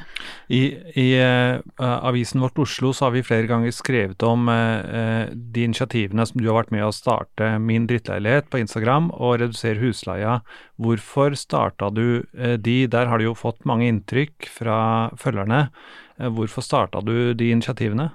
I, 0.49 0.61
i 0.95 1.07
uh, 1.19 1.59
avisen 1.79 2.39
Vårt 2.39 2.57
Oslo 2.57 2.93
så 2.93 3.05
har 3.07 3.11
vi 3.11 3.21
flere 3.23 3.47
ganger 3.47 3.71
skrevet 3.75 4.23
om 4.23 4.47
eh, 4.47 4.79
eh, 5.25 5.29
de 5.33 5.63
initiativene 5.67 6.25
som 6.25 6.39
du 6.39 6.47
har 6.47 6.63
vært 6.63 6.71
med 6.71 6.83
å 6.85 6.93
starte 6.93 7.59
Min 7.59 7.87
drittleilighet 7.87 8.49
på 8.49 8.59
Instagram 8.61 9.11
og 9.13 9.39
Redusere 9.41 9.79
husleia. 9.81 10.41
Hvorfor 10.79 11.35
starta 11.35 11.89
du 11.93 12.23
uh, 12.37 12.55
de? 12.57 12.87
Der 12.87 13.07
har 13.07 13.17
du 13.17 13.25
jo 13.25 13.33
fått 13.35 13.65
mange 13.65 13.89
inntrykk 13.91 14.47
fra 14.47 15.09
følgerne. 15.19 15.69
Hvorfor 16.17 16.63
starta 16.63 17.03
du 17.03 17.33
de 17.33 17.51
initiativene? 17.51 18.11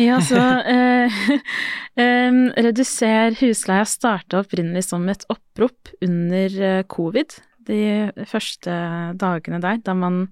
Ja, 0.00 0.18
så 0.24 0.38
eh, 0.38 1.18
eh, 2.02 2.38
Reduser 2.66 3.36
husleia 3.38 3.84
starta 3.86 4.40
opprinnelig 4.42 4.88
som 4.88 5.04
et 5.10 5.26
opprop 5.32 5.92
under 6.02 6.56
eh, 6.68 6.80
covid, 6.90 7.36
de 7.64 8.10
første 8.28 8.72
dagene 9.20 9.60
der, 9.62 9.78
da 9.86 9.94
man 9.96 10.26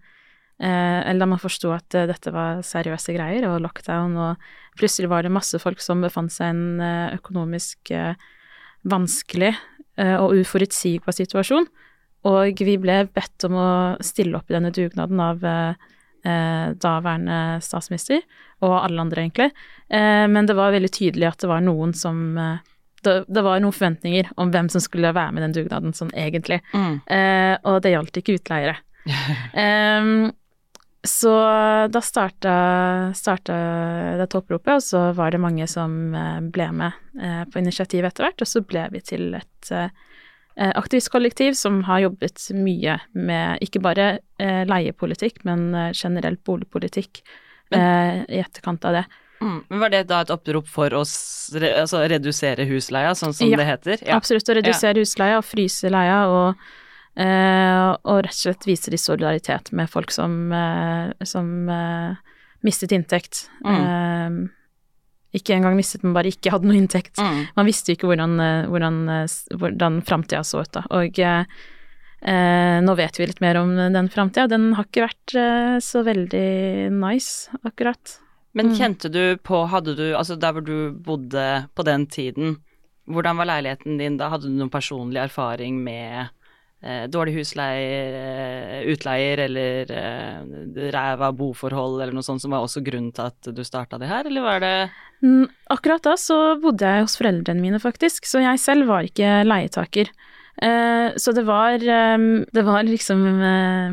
eh, 0.58 1.14
man 1.14 1.38
forsto 1.40 1.70
at 1.72 1.94
eh, 1.94 2.08
dette 2.10 2.32
var 2.34 2.64
seriøse 2.66 3.14
greier, 3.14 3.46
og 3.48 3.62
lockdown, 3.62 4.16
og 4.18 4.78
plutselig 4.80 5.12
var 5.12 5.22
det 5.22 5.32
masse 5.32 5.58
folk 5.62 5.80
som 5.80 6.02
befant 6.02 6.34
seg 6.34 6.50
i 6.50 6.56
en 6.56 6.82
eh, 6.82 7.14
økonomisk 7.20 7.94
vanskelig 8.82 9.54
og 10.02 10.32
uforutsigbar 10.40 11.12
situasjon, 11.14 11.66
og 12.28 12.60
vi 12.62 12.76
ble 12.78 13.02
bedt 13.10 13.46
om 13.48 13.56
å 13.58 13.70
stille 14.02 14.38
opp 14.38 14.50
i 14.50 14.56
denne 14.56 14.70
dugnaden 14.74 15.20
av 15.22 15.42
eh, 15.46 15.90
eh, 16.24 16.74
daværende 16.82 17.38
statsminister, 17.64 18.22
og 18.62 18.76
alle 18.80 19.00
andre, 19.02 19.24
egentlig. 19.24 19.50
Eh, 19.88 20.26
men 20.30 20.46
det 20.48 20.56
var 20.58 20.74
veldig 20.74 20.92
tydelig 20.92 21.30
at 21.32 21.42
det 21.42 21.50
var 21.50 21.64
noen 21.64 21.94
som 21.96 22.38
eh, 22.38 22.60
det, 23.02 23.16
det 23.28 23.42
var 23.42 23.62
noen 23.62 23.74
forventninger 23.74 24.30
om 24.40 24.52
hvem 24.54 24.68
som 24.70 24.82
skulle 24.82 25.10
være 25.14 25.34
med 25.34 25.42
i 25.42 25.46
den 25.48 25.56
dugnaden, 25.56 25.96
sånn 25.96 26.12
egentlig. 26.14 26.60
Mm. 26.74 27.00
Eh, 27.06 27.56
og 27.66 27.82
det 27.82 27.94
gjaldt 27.96 28.22
ikke 28.22 28.38
utleiere. 28.38 28.78
Em, 29.58 30.30
så 31.02 31.32
da 31.90 32.00
starta, 32.00 32.54
starta 33.18 33.54
dette 34.20 34.38
oppropet, 34.38 34.76
og 34.76 34.84
så 34.86 35.00
var 35.18 35.34
det 35.34 35.42
mange 35.42 35.66
som 35.70 36.14
eh, 36.14 36.38
ble 36.54 36.68
med 36.78 37.18
eh, 37.18 37.42
på 37.50 37.58
initiativet 37.58 38.12
etter 38.12 38.28
hvert, 38.28 38.44
og 38.44 38.50
så 38.52 38.62
ble 38.62 38.86
vi 38.94 39.02
til 39.10 39.32
et 39.34 39.72
eh, 39.74 39.90
aktivistkollektiv 40.56 41.54
som 41.56 41.82
har 41.84 42.02
jobbet 42.04 42.50
mye 42.54 42.98
med 43.14 43.62
ikke 43.64 43.80
bare 43.80 44.18
eh, 44.38 44.62
leiepolitikk, 44.68 45.44
men 45.48 45.74
eh, 45.74 45.90
generelt 45.96 46.42
boligpolitikk 46.44 47.22
eh, 47.72 48.22
i 48.28 48.40
etterkant 48.42 48.84
av 48.84 48.92
det. 49.00 49.04
Mm. 49.42 49.64
Men 49.68 49.80
Var 49.82 49.90
det 49.90 50.02
da 50.10 50.20
et 50.22 50.30
opprop 50.30 50.68
for 50.70 50.94
å 50.94 51.02
altså 51.02 52.04
redusere 52.10 52.66
husleia, 52.68 53.14
sånn 53.18 53.34
som 53.34 53.50
Ja. 53.50 53.56
det 53.58 53.66
heter? 53.66 54.04
Absolutt, 54.14 54.48
å 54.48 54.54
redusere 54.60 55.02
husleia 55.02 55.38
og 55.40 55.44
fryse 55.44 55.90
leia, 55.90 56.20
og, 56.30 56.54
eh, 57.16 57.96
og 58.04 58.22
rett 58.22 58.36
og 58.36 58.42
slett 58.44 58.66
vise 58.66 58.90
de 58.90 59.00
solidaritet 59.00 59.72
med 59.72 59.90
folk 59.90 60.10
som, 60.14 60.52
eh, 60.52 61.12
som 61.24 61.68
eh, 61.68 62.14
mistet 62.62 62.92
inntekt. 62.92 63.48
Eh, 63.66 64.30
ikke 65.34 65.54
engang 65.56 65.76
mistet, 65.78 66.02
men 66.04 66.12
bare 66.16 66.28
ikke 66.32 66.50
hadde 66.52 66.68
noe 66.68 66.76
inntekt. 66.76 67.16
Mm. 67.18 67.46
Man 67.56 67.66
visste 67.68 67.92
jo 67.92 67.96
ikke 67.96 68.10
hvordan, 68.10 68.34
eh, 68.40 68.66
hvordan, 68.68 68.98
eh, 69.08 69.36
hvordan 69.56 70.00
framtida 70.04 70.42
så 70.44 70.60
ut, 70.64 70.72
da. 70.76 70.82
Og 70.90 71.18
eh, 71.18 72.80
nå 72.84 72.94
vet 72.98 73.18
vi 73.18 73.26
litt 73.26 73.40
mer 73.42 73.56
om 73.62 73.72
den 73.76 74.08
framtida. 74.12 74.48
Den 74.52 74.72
har 74.78 74.84
ikke 74.86 75.06
vært 75.08 75.34
eh, 75.40 75.78
så 75.82 76.04
veldig 76.06 76.92
nice, 76.94 77.48
akkurat. 77.64 78.18
Men 78.54 78.68
Mm. 78.68 78.74
kjente 78.76 79.10
du 79.10 79.36
på, 79.40 79.66
hadde 79.68 79.96
du, 79.96 80.12
altså 80.14 80.36
der 80.38 80.52
hvor 80.52 80.64
du 80.64 80.92
bodde 80.92 81.68
på 81.74 81.84
den 81.84 82.06
tiden, 82.06 82.58
hvordan 83.08 83.36
var 83.40 83.46
leiligheten 83.48 83.96
din 83.98 84.18
da? 84.18 84.28
Hadde 84.28 84.42
du 84.46 84.50
noen 84.54 84.70
personlig 84.70 85.16
erfaring 85.24 85.80
med 85.82 86.28
eh, 86.82 87.04
dårlig 87.10 87.34
husleier, 87.38 88.12
eh, 88.18 88.82
utleier 88.92 89.38
eller 89.46 89.82
eh, 89.94 90.38
ræva 90.92 91.28
boforhold 91.38 92.00
eller 92.02 92.14
noe 92.16 92.26
sånt 92.26 92.42
som 92.42 92.50
var 92.54 92.62
også 92.66 92.82
grunnen 92.84 93.12
til 93.14 93.24
at 93.30 93.40
du 93.54 93.62
starta 93.64 93.98
det 94.02 94.08
her, 94.10 94.24
eller 94.30 94.42
var 94.42 94.58
det 94.66 94.76
Mm, 95.22 95.46
Akkurat 95.70 96.02
da 96.02 96.16
så 96.18 96.58
bodde 96.58 96.82
jeg 96.82 97.04
hos 97.04 97.14
foreldrene 97.14 97.62
mine, 97.62 97.78
faktisk, 97.78 98.26
så 98.26 98.42
jeg 98.42 98.58
selv 98.58 98.88
var 98.90 99.06
ikke 99.06 99.44
leietaker. 99.46 100.10
Eh, 100.58 101.14
så 101.14 101.30
det 101.32 101.44
var, 101.46 101.78
eh, 101.78 102.18
det 102.50 102.64
var 102.66 102.82
liksom 102.82 103.22
eh, 103.38 103.92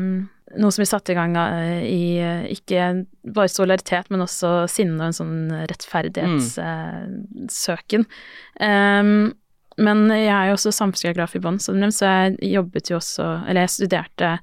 noe 0.58 0.72
som 0.74 0.82
vi 0.82 0.88
satte 0.90 1.12
i 1.14 1.16
gang 1.20 1.36
eh, 1.38 1.86
i 1.86 2.18
eh, 2.18 2.50
ikke 2.50 3.06
bare 3.30 3.46
solidaritet, 3.48 4.10
men 4.10 4.26
også 4.26 4.66
sinne 4.74 4.98
og 4.98 5.06
en 5.06 5.14
sånn 5.20 5.54
rettferdighetssøken. 5.70 8.02
Um, 8.60 9.32
men 9.80 10.06
jeg 10.12 10.30
er 10.30 10.50
jo 10.50 10.56
også 10.58 10.72
samfunnsgeograf 10.76 11.36
i 11.36 11.42
bånn, 11.42 11.60
så 11.62 11.74
så 11.94 12.08
jeg 12.08 12.52
jobbet 12.52 12.90
jo 12.90 12.98
også 12.98 13.26
Eller 13.48 13.66
jeg 13.66 13.76
studerte 13.76 14.38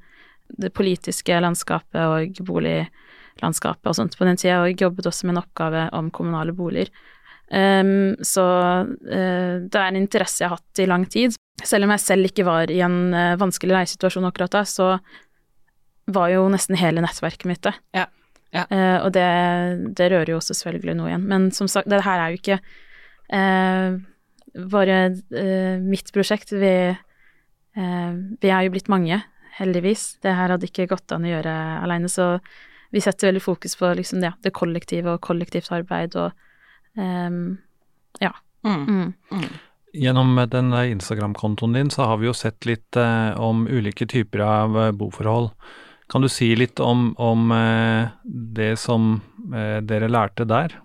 det 0.47 0.71
politiske 0.73 1.39
landskapet 1.43 1.99
og 2.07 2.39
boliglandskapet 2.47 3.89
og 3.91 3.95
sånt 3.97 4.17
på 4.17 4.25
den 4.25 4.39
tida, 4.39 4.61
og 4.63 4.81
jobbet 4.81 5.09
også 5.09 5.27
med 5.27 5.35
en 5.35 5.43
oppgave 5.43 5.89
om 5.93 6.09
kommunale 6.11 6.55
boliger. 6.55 6.91
Um, 7.47 8.15
så 8.23 8.43
uh, 8.83 9.53
det 9.63 9.79
er 9.79 9.87
en 9.87 9.99
interesse 9.99 10.43
jeg 10.43 10.49
har 10.49 10.59
hatt 10.59 10.81
i 10.83 10.87
lang 10.87 11.05
tid. 11.11 11.35
Selv 11.63 11.87
om 11.87 11.93
jeg 11.95 12.03
selv 12.03 12.27
ikke 12.27 12.47
var 12.47 12.71
i 12.71 12.81
en 12.83 13.13
uh, 13.15 13.37
vanskelig 13.39 13.75
leiesituasjon 13.75 14.27
akkurat 14.27 14.55
da, 14.55 14.63
så 14.67 14.97
var 16.11 16.31
jo 16.31 16.47
nesten 16.51 16.79
hele 16.79 17.03
nettverket 17.03 17.47
mitt 17.51 17.63
det. 17.67 17.75
Ja, 17.95 18.07
ja. 18.55 18.65
Uh, 18.71 18.97
og 19.05 19.11
det, 19.15 19.27
det 19.99 20.11
rører 20.13 20.31
jo 20.31 20.41
også 20.41 20.55
selvfølgelig 20.59 20.99
noe 20.99 21.11
igjen. 21.11 21.27
Men 21.27 21.49
som 21.55 21.71
sagt, 21.71 21.91
det 21.91 22.03
her 22.07 22.23
er 22.23 22.31
jo 22.31 22.41
ikke 22.41 22.61
bare 24.71 24.97
uh, 25.13 25.75
mitt 25.83 26.11
prosjekt. 26.15 26.53
Vi, 26.55 26.73
uh, 26.93 28.13
vi 28.41 28.53
er 28.53 28.65
jo 28.65 28.73
blitt 28.73 28.89
mange, 28.91 29.21
heldigvis. 29.57 30.17
Det 30.23 30.33
her 30.37 30.55
hadde 30.55 30.69
ikke 30.69 30.89
gått 30.91 31.13
an 31.15 31.27
å 31.27 31.31
gjøre 31.35 31.53
aleine, 31.83 32.09
så 32.11 32.35
vi 32.89 33.01
setter 33.03 33.31
veldig 33.31 33.43
fokus 33.43 33.75
på 33.75 33.89
liksom 33.99 34.21
det, 34.23 34.33
det 34.43 34.53
kollektive 34.55 35.15
og 35.15 35.23
kollektivt 35.25 35.71
arbeid 35.75 36.15
og 36.15 36.31
um, 36.95 37.57
ja. 38.23 38.31
mm. 38.63 38.85
Mm. 38.87 39.09
Mm. 39.31 39.49
Gjennom 39.97 40.37
den 40.51 40.73
eh, 40.73 40.91
Instagram-kontoen 40.91 41.73
din 41.73 41.89
så 41.89 42.07
har 42.09 42.21
vi 42.21 42.29
jo 42.29 42.35
sett 42.35 42.67
litt 42.69 42.95
eh, 42.99 43.33
om 43.39 43.65
ulike 43.67 44.07
typer 44.07 44.43
av 44.45 44.79
eh, 44.79 44.91
boforhold. 44.95 45.51
Kan 46.11 46.23
du 46.23 46.29
si 46.31 46.53
litt 46.55 46.79
om, 46.79 47.11
om 47.19 47.51
eh, 47.51 48.09
det 48.23 48.75
som 48.79 49.17
eh, 49.51 49.79
dere 49.83 50.11
lærte 50.11 50.47
der? 50.47 50.77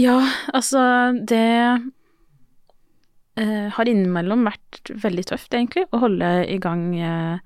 Ja, 0.00 0.18
altså 0.56 0.80
det 1.28 1.42
eh, 3.36 3.68
har 3.74 3.88
innimellom 3.88 4.46
vært 4.48 4.92
veldig 5.02 5.24
tøft, 5.32 5.52
egentlig, 5.52 5.84
å 5.92 6.00
holde 6.04 6.30
i 6.48 6.58
gang 6.62 6.86
eh, 6.96 7.36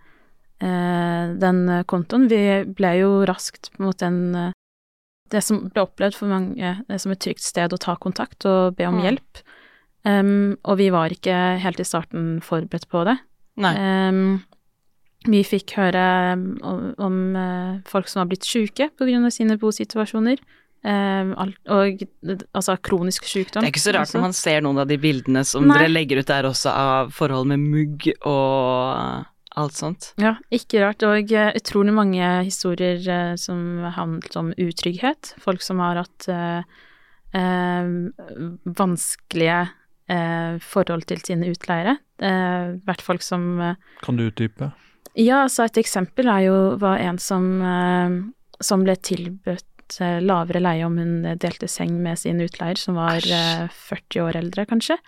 eh, 0.62 1.34
den 1.42 1.64
kontoen. 1.90 2.28
Vi 2.30 2.42
ble 2.78 2.92
jo 3.00 3.10
raskt 3.28 3.72
mot 3.82 4.02
en 4.06 4.20
eh, 4.34 4.52
Det 5.26 5.40
som 5.42 5.64
ble 5.74 5.82
opplevd 5.82 6.14
for 6.14 6.30
mange 6.30 6.62
eh, 6.62 6.98
som 7.02 7.10
et 7.10 7.18
trygt 7.18 7.42
sted 7.42 7.72
å 7.74 7.80
ta 7.82 7.96
kontakt 7.98 8.46
og 8.46 8.76
be 8.78 8.86
om 8.86 9.00
Mm. 9.00 9.04
hjelp. 9.04 9.42
Um, 10.06 10.56
og 10.62 10.76
vi 10.78 10.86
var 10.94 11.10
ikke 11.10 11.58
helt 11.58 11.80
i 11.82 11.84
starten 11.84 12.38
forberedt 12.40 12.86
på 12.86 13.02
det. 13.08 13.16
Nei. 13.58 13.74
Um, 13.74 14.44
vi 15.26 15.40
fikk 15.42 15.74
høre 15.74 16.36
om, 16.62 16.94
om 16.94 17.16
folk 17.90 18.06
som 18.06 18.20
har 18.20 18.28
blitt 18.30 18.46
syke 18.46 18.86
av 18.94 19.30
sine 19.34 19.58
bosituasjoner. 19.58 20.38
Em, 20.86 21.32
alt, 21.40 21.56
og 21.72 22.02
altså 22.54 22.76
kronisk 22.78 23.24
sykdom. 23.26 23.64
Det 23.64 23.70
er 23.70 23.72
ikke 23.72 23.82
så 23.82 23.94
rart 23.96 24.06
også. 24.06 24.18
når 24.18 24.22
man 24.28 24.36
ser 24.38 24.60
noen 24.62 24.78
av 24.78 24.86
de 24.86 24.98
bildene 25.02 25.42
som 25.48 25.64
Nei. 25.66 25.80
dere 25.80 25.90
legger 25.90 26.20
ut 26.22 26.28
der 26.30 26.46
også, 26.46 26.70
av 26.70 27.10
forhold 27.16 27.48
med 27.50 27.58
mugg 27.64 28.06
og 28.20 29.24
alt 29.56 29.74
sånt. 29.74 30.12
Ja, 30.20 30.36
ikke 30.54 30.84
rart. 30.84 31.02
Og 31.08 31.32
eh, 31.32 31.50
utrolig 31.58 31.94
mange 31.96 32.28
historier 32.46 33.00
eh, 33.02 33.34
som 33.40 33.82
handlet 33.96 34.36
om 34.38 34.52
utrygghet. 34.52 35.32
Folk 35.42 35.64
som 35.64 35.80
har 35.82 36.02
hatt 36.04 36.28
eh, 36.30 36.62
eh, 37.34 37.90
vanskelige 38.78 39.60
eh, 40.12 40.58
forhold 40.62 41.06
til 41.10 41.22
sine 41.24 41.50
utleiere. 41.50 41.96
Eh, 42.20 42.76
vært 42.86 43.02
folk 43.04 43.24
som 43.24 43.56
eh, 43.60 43.80
Kan 44.04 44.20
du 44.20 44.28
utdype? 44.28 44.70
Ja, 45.16 45.46
så 45.48 45.64
et 45.64 45.80
eksempel 45.80 46.28
er 46.28 46.46
jo 46.46 46.58
var 46.78 47.00
en 47.00 47.18
som, 47.18 47.48
eh, 47.64 48.20
som 48.60 48.84
ble 48.84 48.94
tilbudt 49.00 49.64
eh, 50.00 50.18
lavere 50.24 50.60
leie 50.62 50.86
om 50.86 50.96
hun 50.98 51.14
delte 51.42 51.68
seng 51.70 51.96
med 52.02 52.18
sin 52.18 52.40
utleier, 52.44 52.76
som 52.80 52.98
var 52.98 53.20
Æsj. 53.20 53.30
eh, 53.32 53.68
40 53.90 54.20
år 54.26 54.36
eldre, 54.42 54.66
kanskje. 54.66 54.98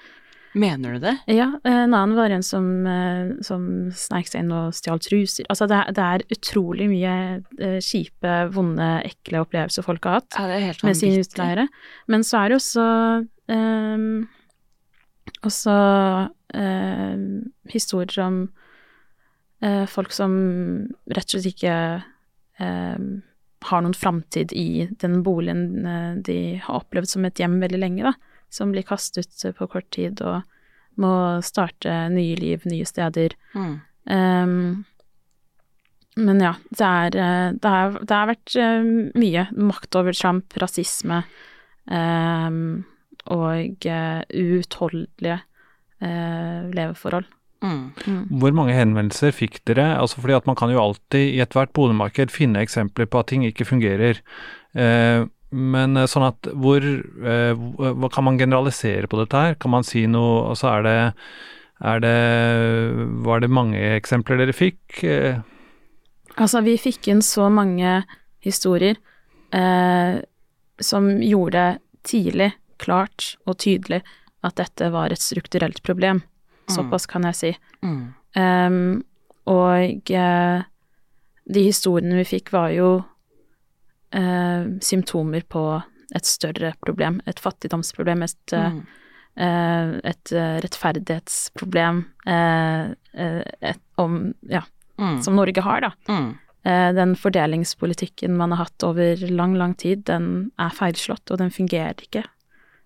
Mener 0.58 0.94
du 0.97 0.99
det? 1.04 1.12
Ja, 1.28 1.50
en 1.68 1.92
annen 1.94 2.16
var 2.16 2.30
en 2.32 2.42
som, 2.42 2.64
eh, 2.88 3.35
som 3.44 3.90
sneik 3.92 4.26
seg 4.30 4.40
inn 4.42 4.52
og 4.56 4.73
stjal 4.75 4.99
truser. 5.04 5.44
Altså, 5.52 5.68
det, 5.68 5.76
er- 5.76 5.92
det 5.92 6.06
er 6.06 6.25
utrolig 6.35 6.88
mye 6.88 7.12
eh, 7.61 7.78
kjipe, 7.85 8.32
vonde, 8.56 8.88
ekle 9.04 9.42
opplevelser 9.44 9.85
folk 9.85 10.04
har 10.08 10.20
hatt 10.23 10.38
Ja, 10.40 10.73
med 10.82 10.97
sine 10.97 11.20
utleiere. 11.23 11.68
Men 12.08 12.25
så 12.26 12.40
er 12.44 12.49
det 12.54 12.58
også 12.62 12.87
ehm, 13.52 14.26
også 15.44 15.76
ehm, 16.54 17.52
historier 17.70 18.25
om 18.26 18.38
eh, 19.62 19.85
folk 19.90 20.12
som 20.16 20.32
rett 21.12 21.28
og 21.28 21.42
slett 21.42 21.52
ikke 21.52 21.76
ehm, 22.64 23.11
har 23.61 23.83
noen 23.83 23.95
framtid 23.97 24.53
i 24.53 24.88
den 25.00 25.23
boligen 25.23 25.87
eh, 25.87 26.15
de 26.25 26.38
har 26.62 26.83
opplevd 26.83 27.11
som 27.11 27.25
et 27.27 27.41
hjem 27.41 27.59
veldig 27.62 27.81
lenge, 27.81 28.05
da. 28.07 28.12
som 28.50 28.73
blir 28.73 28.87
kastet 28.87 29.43
på 29.59 29.69
kort 29.71 29.91
tid 29.95 30.23
og 30.23 30.43
må 30.99 31.12
starte 31.47 32.09
nye 32.11 32.37
liv, 32.38 32.65
nye 32.67 32.87
steder. 32.87 33.35
Mm. 33.55 33.75
Um, 34.09 34.85
men 36.19 36.41
ja, 36.43 36.55
det 36.75 36.87
er 36.87 37.17
eh, 37.23 37.50
Det 37.55 37.71
har, 37.71 37.99
det 38.03 38.15
har 38.15 38.31
vært 38.33 38.57
mye 39.19 39.45
makt 39.55 39.99
over 40.00 40.17
Trump, 40.17 40.57
rasisme 40.59 41.23
um, 41.87 42.83
og 43.29 43.87
uutholdelige 43.87 45.38
uh, 46.03 46.62
leveforhold. 46.75 47.29
Mm. 47.65 48.38
Hvor 48.38 48.55
mange 48.55 48.77
henvendelser 48.77 49.35
fikk 49.35 49.59
dere? 49.67 49.91
Altså 49.99 50.21
fordi 50.21 50.37
at 50.37 50.47
Man 50.47 50.57
kan 50.59 50.71
jo 50.71 50.79
alltid 50.79 51.35
i 51.35 51.41
ethvert 51.43 51.73
boligmarked 51.75 52.31
finne 52.31 52.62
eksempler 52.62 53.09
på 53.11 53.19
at 53.19 53.31
ting 53.33 53.43
ikke 53.49 53.67
fungerer. 53.67 54.21
Eh, 54.79 55.27
men 55.50 55.97
eh, 55.97 56.07
sånn 56.07 56.29
at 56.29 56.50
hvor 56.55 56.85
eh, 56.85 57.53
hva 57.57 58.11
Kan 58.12 58.29
man 58.29 58.38
generalisere 58.38 59.09
på 59.11 59.19
dette 59.23 59.45
her? 59.45 59.55
Kan 59.59 59.73
man 59.73 59.87
si 59.87 60.05
noe 60.07 60.50
Altså 60.50 60.69
er 60.75 60.83
det, 60.85 60.99
er 61.81 62.03
det 62.05 62.19
Var 63.25 63.41
det 63.41 63.49
mange 63.50 63.81
eksempler 63.97 64.43
dere 64.43 64.57
fikk? 64.57 65.03
Eh, 65.03 65.41
Altså, 66.38 66.61
vi 66.62 66.77
fikk 66.79 67.09
inn 67.11 67.23
så 67.25 67.49
mange 67.50 68.05
historier 68.45 68.99
eh, 69.50 70.19
som 70.79 71.09
gjorde 71.19 71.79
tidlig 72.07 72.53
klart 72.79 73.33
og 73.43 73.59
tydelig 73.65 74.05
at 74.47 74.61
dette 74.61 74.93
var 74.95 75.11
et 75.11 75.23
strukturelt 75.23 75.83
problem. 75.83 76.23
Såpass 76.69 77.07
kan 77.07 77.23
jeg 77.29 77.35
si. 77.35 77.53
Mm. 77.83 78.15
Um, 78.37 79.05
og 79.49 80.11
uh, 80.13 80.63
de 81.49 81.63
historiene 81.65 82.19
vi 82.21 82.25
fikk, 82.29 82.53
var 82.53 82.69
jo 82.77 82.91
uh, 84.15 84.65
symptomer 84.85 85.43
på 85.49 85.63
et 86.17 86.25
større 86.29 86.75
problem, 86.85 87.21
et 87.29 87.41
fattigdomsproblem, 87.41 88.23
et, 88.25 88.53
eh, 88.53 88.71
Mm. 88.71 88.87
uh, 89.39 90.01
et 90.05 90.33
rettferdighetsproblem 90.65 92.05
et, 92.27 93.81
om, 93.99 94.35
ja, 94.49 94.63
Mm. 94.99 95.23
som 95.23 95.37
Norge 95.37 95.61
har, 95.61 95.81
da. 95.81 95.93
Mm. 96.09 96.35
Den 96.65 97.15
fordelingspolitikken 97.17 98.37
man 98.37 98.51
har 98.51 98.65
hatt 98.65 98.83
over 98.83 99.17
lang, 99.31 99.55
lang 99.55 99.75
tid, 99.75 100.05
den 100.05 100.51
er 100.59 100.71
feilslått, 100.71 101.31
og 101.31 101.39
den 101.39 101.51
fungerer 101.51 101.95
ikke. 101.95 102.25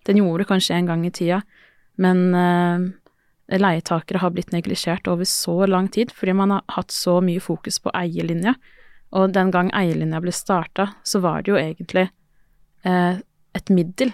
Den 0.05 0.17
gjorde 0.17 0.43
det 0.43 0.47
kanskje 0.47 0.75
en 0.75 0.85
gang 0.85 1.05
i 1.05 1.09
tida, 1.11 1.41
men 1.97 2.31
leietakere 3.59 4.21
har 4.23 4.33
blitt 4.33 4.53
neglisjert 4.53 5.07
over 5.11 5.27
så 5.29 5.65
lang 5.69 5.89
tid 5.93 6.13
fordi 6.15 6.35
man 6.37 6.55
har 6.55 6.63
hatt 6.75 6.93
så 6.93 7.19
mye 7.21 7.43
fokus 7.43 7.79
på 7.83 7.93
eierlinja. 7.97 8.55
Og 9.13 9.33
den 9.35 9.51
gang 9.53 9.69
eierlinja 9.77 10.21
ble 10.23 10.33
starta, 10.33 10.89
så 11.05 11.21
var 11.21 11.43
det 11.43 11.53
jo 11.53 11.59
egentlig 11.59 12.07
eh, 12.87 13.19
et 13.53 13.69
middel 13.69 14.13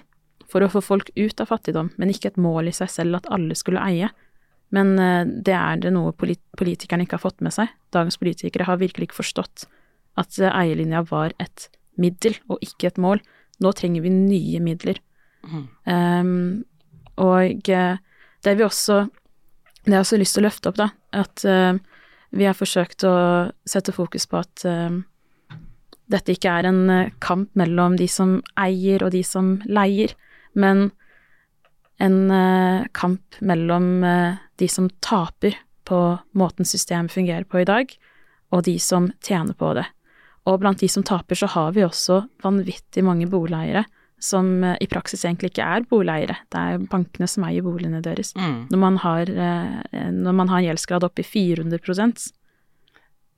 for 0.49 0.65
å 0.65 0.71
få 0.71 0.81
folk 0.83 1.11
ut 1.15 1.39
av 1.39 1.51
fattigdom, 1.51 1.93
men 2.01 2.11
ikke 2.11 2.33
et 2.33 2.41
mål 2.41 2.71
i 2.71 2.75
seg 2.75 2.89
selv 2.91 3.19
at 3.19 3.29
alle 3.31 3.55
skulle 3.55 3.83
eie. 3.85 4.09
Men 4.75 4.95
eh, 4.99 5.25
det 5.25 5.55
er 5.55 5.83
det 5.85 5.93
noe 5.95 6.13
polit 6.13 6.41
politikerne 6.59 7.05
ikke 7.05 7.17
har 7.17 7.25
fått 7.25 7.43
med 7.45 7.55
seg. 7.55 7.71
Dagens 7.95 8.19
politikere 8.21 8.67
har 8.67 8.81
virkelig 8.81 9.09
ikke 9.09 9.21
forstått 9.21 9.67
at 10.19 10.39
eh, 10.41 10.51
eierlinja 10.51 11.05
var 11.09 11.35
et 11.41 11.69
middel 11.99 12.35
og 12.49 12.59
ikke 12.65 12.91
et 12.91 12.99
mål. 13.01 13.23
Nå 13.63 13.71
trenger 13.75 14.03
vi 14.05 14.11
nye 14.13 14.61
midler. 14.63 14.99
Mm. 15.43 15.65
Um, 15.87 16.33
og 17.19 17.69
eh, 17.71 17.99
det 18.43 18.55
vi 18.59 18.65
også 18.65 19.05
Det 19.83 19.93
har 19.93 20.01
jeg 20.01 20.07
også 20.07 20.19
lyst 20.19 20.35
til 20.35 20.43
å 20.43 20.47
løfte 20.47 20.71
opp, 20.71 20.79
da, 20.79 20.89
at 21.15 21.45
uh, 21.47 21.77
vi 22.35 22.47
har 22.47 22.57
forsøkt 22.57 23.05
å 23.07 23.15
sette 23.67 23.95
fokus 23.95 24.27
på 24.29 24.41
at 24.41 24.65
uh, 24.67 24.99
dette 26.11 26.35
ikke 26.35 26.51
er 26.51 26.69
en 26.69 26.81
uh, 26.89 27.11
kamp 27.23 27.53
mellom 27.59 27.95
de 27.99 28.09
som 28.11 28.39
eier 28.59 29.05
og 29.05 29.13
de 29.15 29.23
som 29.25 29.57
leier, 29.69 30.15
men 30.53 30.89
en 31.99 32.31
kamp 32.95 33.35
mellom 33.43 34.05
de 34.55 34.67
som 34.71 34.85
taper 35.03 35.57
på 35.83 35.97
måten 36.39 36.63
systemet 36.63 37.11
fungerer 37.11 37.43
på 37.43 37.59
i 37.59 37.65
dag, 37.67 37.91
og 38.55 38.63
de 38.63 38.77
som 38.79 39.09
tjener 39.19 39.57
på 39.59 39.73
det. 39.75 39.83
Og 40.47 40.61
blant 40.61 40.79
de 40.79 40.87
som 40.87 41.03
taper, 41.03 41.35
så 41.35 41.49
har 41.51 41.73
vi 41.75 41.83
også 41.83 42.21
vanvittig 42.45 43.03
mange 43.03 43.27
boligeiere 43.27 43.83
som 44.19 44.63
eh, 44.63 44.77
i 44.83 44.87
praksis 44.91 45.23
egentlig 45.25 45.53
ikke 45.53 45.67
er 45.67 45.87
boligeiere. 45.89 46.39
Det 46.51 46.65
er 46.65 46.89
bankene 46.91 47.29
som 47.29 47.47
eier 47.47 47.65
boligene 47.65 48.03
deres. 48.05 48.35
Mm. 48.37 48.67
Når 48.71 48.83
man 48.83 48.99
har, 49.05 49.31
eh, 49.31 50.11
når 50.11 50.35
man 50.41 50.51
har 50.51 50.61
en 50.61 50.69
gjeldsgrad 50.69 51.07
opp 51.07 51.21
i 51.21 51.27
400% 51.27 52.29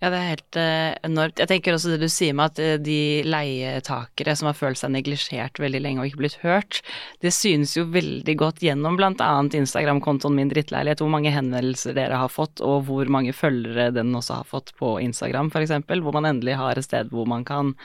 Ja, 0.02 0.10
det 0.10 0.17
er 0.17 0.30
helt 0.32 0.58
eh, 0.58 0.94
enormt. 1.06 1.38
Jeg 1.38 1.50
tenker 1.52 1.76
også 1.76 1.91
det 1.91 2.00
du 2.02 2.10
sier 2.10 2.34
med 2.34 2.56
at 2.58 2.82
de 2.82 3.22
leietakere 3.22 4.34
som 4.34 4.48
har 4.50 4.56
følt 4.58 4.80
seg 4.80 4.89
neglisjert 4.96 5.62
veldig 5.62 5.82
lenge 5.84 6.02
og 6.02 6.10
ikke 6.10 6.22
blitt 6.24 6.39
hørt, 6.41 6.80
det 7.22 7.30
synes 7.38 7.76
jo 7.78 7.84
veldig 7.94 8.34
godt 8.39 8.63
gjennom 8.65 8.98
bl.a. 8.98 9.28
Instagram-kontoen 9.46 10.39
min 10.39 10.50
Drittleilighet, 10.50 11.04
hvor 11.06 11.13
mange 11.13 11.30
henvendelser 11.36 11.94
dere 11.94 12.17
har 12.17 12.34
fått, 12.34 12.63
og 12.65 12.88
hvor 12.89 13.13
mange 13.13 13.36
følgere 13.38 13.91
den 13.94 14.10
også 14.17 14.39
har 14.41 14.50
fått 14.50 14.74
på 14.82 14.96
Instagram 15.06 15.54
f.eks., 15.54 15.78
hvor 16.02 16.17
man 16.17 16.32
endelig 16.32 16.58
har 16.58 16.82
et 16.82 16.89
sted 16.89 17.13
hvor 17.13 17.30
man 17.30 17.46
kan 17.46 17.76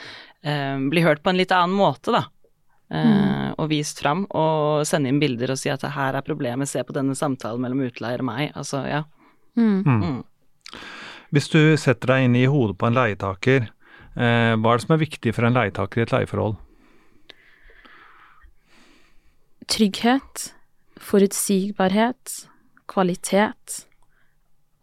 eh, 0.41 0.81
bli 0.89 1.05
hørt 1.05 1.21
på 1.21 1.35
en 1.35 1.43
litt 1.45 1.53
annen 1.53 1.77
måte, 1.77 2.17
da. 2.17 2.25
Eh, 2.87 3.49
og 3.59 3.71
vist 3.73 3.99
fram, 3.99 4.25
og 4.31 4.85
sende 4.87 5.11
inn 5.11 5.19
bilder 5.19 5.51
og 5.51 5.59
si 5.59 5.71
at 5.73 5.83
her 5.97 6.15
er 6.15 6.27
problemet, 6.27 6.71
se 6.71 6.85
på 6.87 6.95
denne 6.95 7.17
samtalen 7.19 7.63
mellom 7.63 7.83
utleier 7.89 8.23
og 8.23 8.29
meg. 8.29 8.53
Altså, 8.55 8.85
ja. 8.87 9.03
mm. 9.59 9.83
Mm. 9.87 10.21
hvis 11.35 11.51
du 11.51 11.61
setter 11.81 12.15
deg 12.15 12.29
inn 12.29 12.39
i 12.39 12.47
hodet 12.51 12.79
på 12.79 12.87
en 12.87 12.99
leietaker, 12.99 13.67
eh, 14.15 14.53
hva 14.55 14.73
er 14.73 14.79
det 14.79 14.87
som 14.87 14.95
er 14.95 15.03
viktig 15.03 15.35
for 15.35 15.49
en 15.49 15.59
leietaker 15.59 16.03
i 16.03 16.07
et 16.07 16.15
leieforhold? 16.15 16.57
Trygghet, 19.67 20.51
forutsigbarhet, 21.03 22.37
kvalitet 22.87 23.81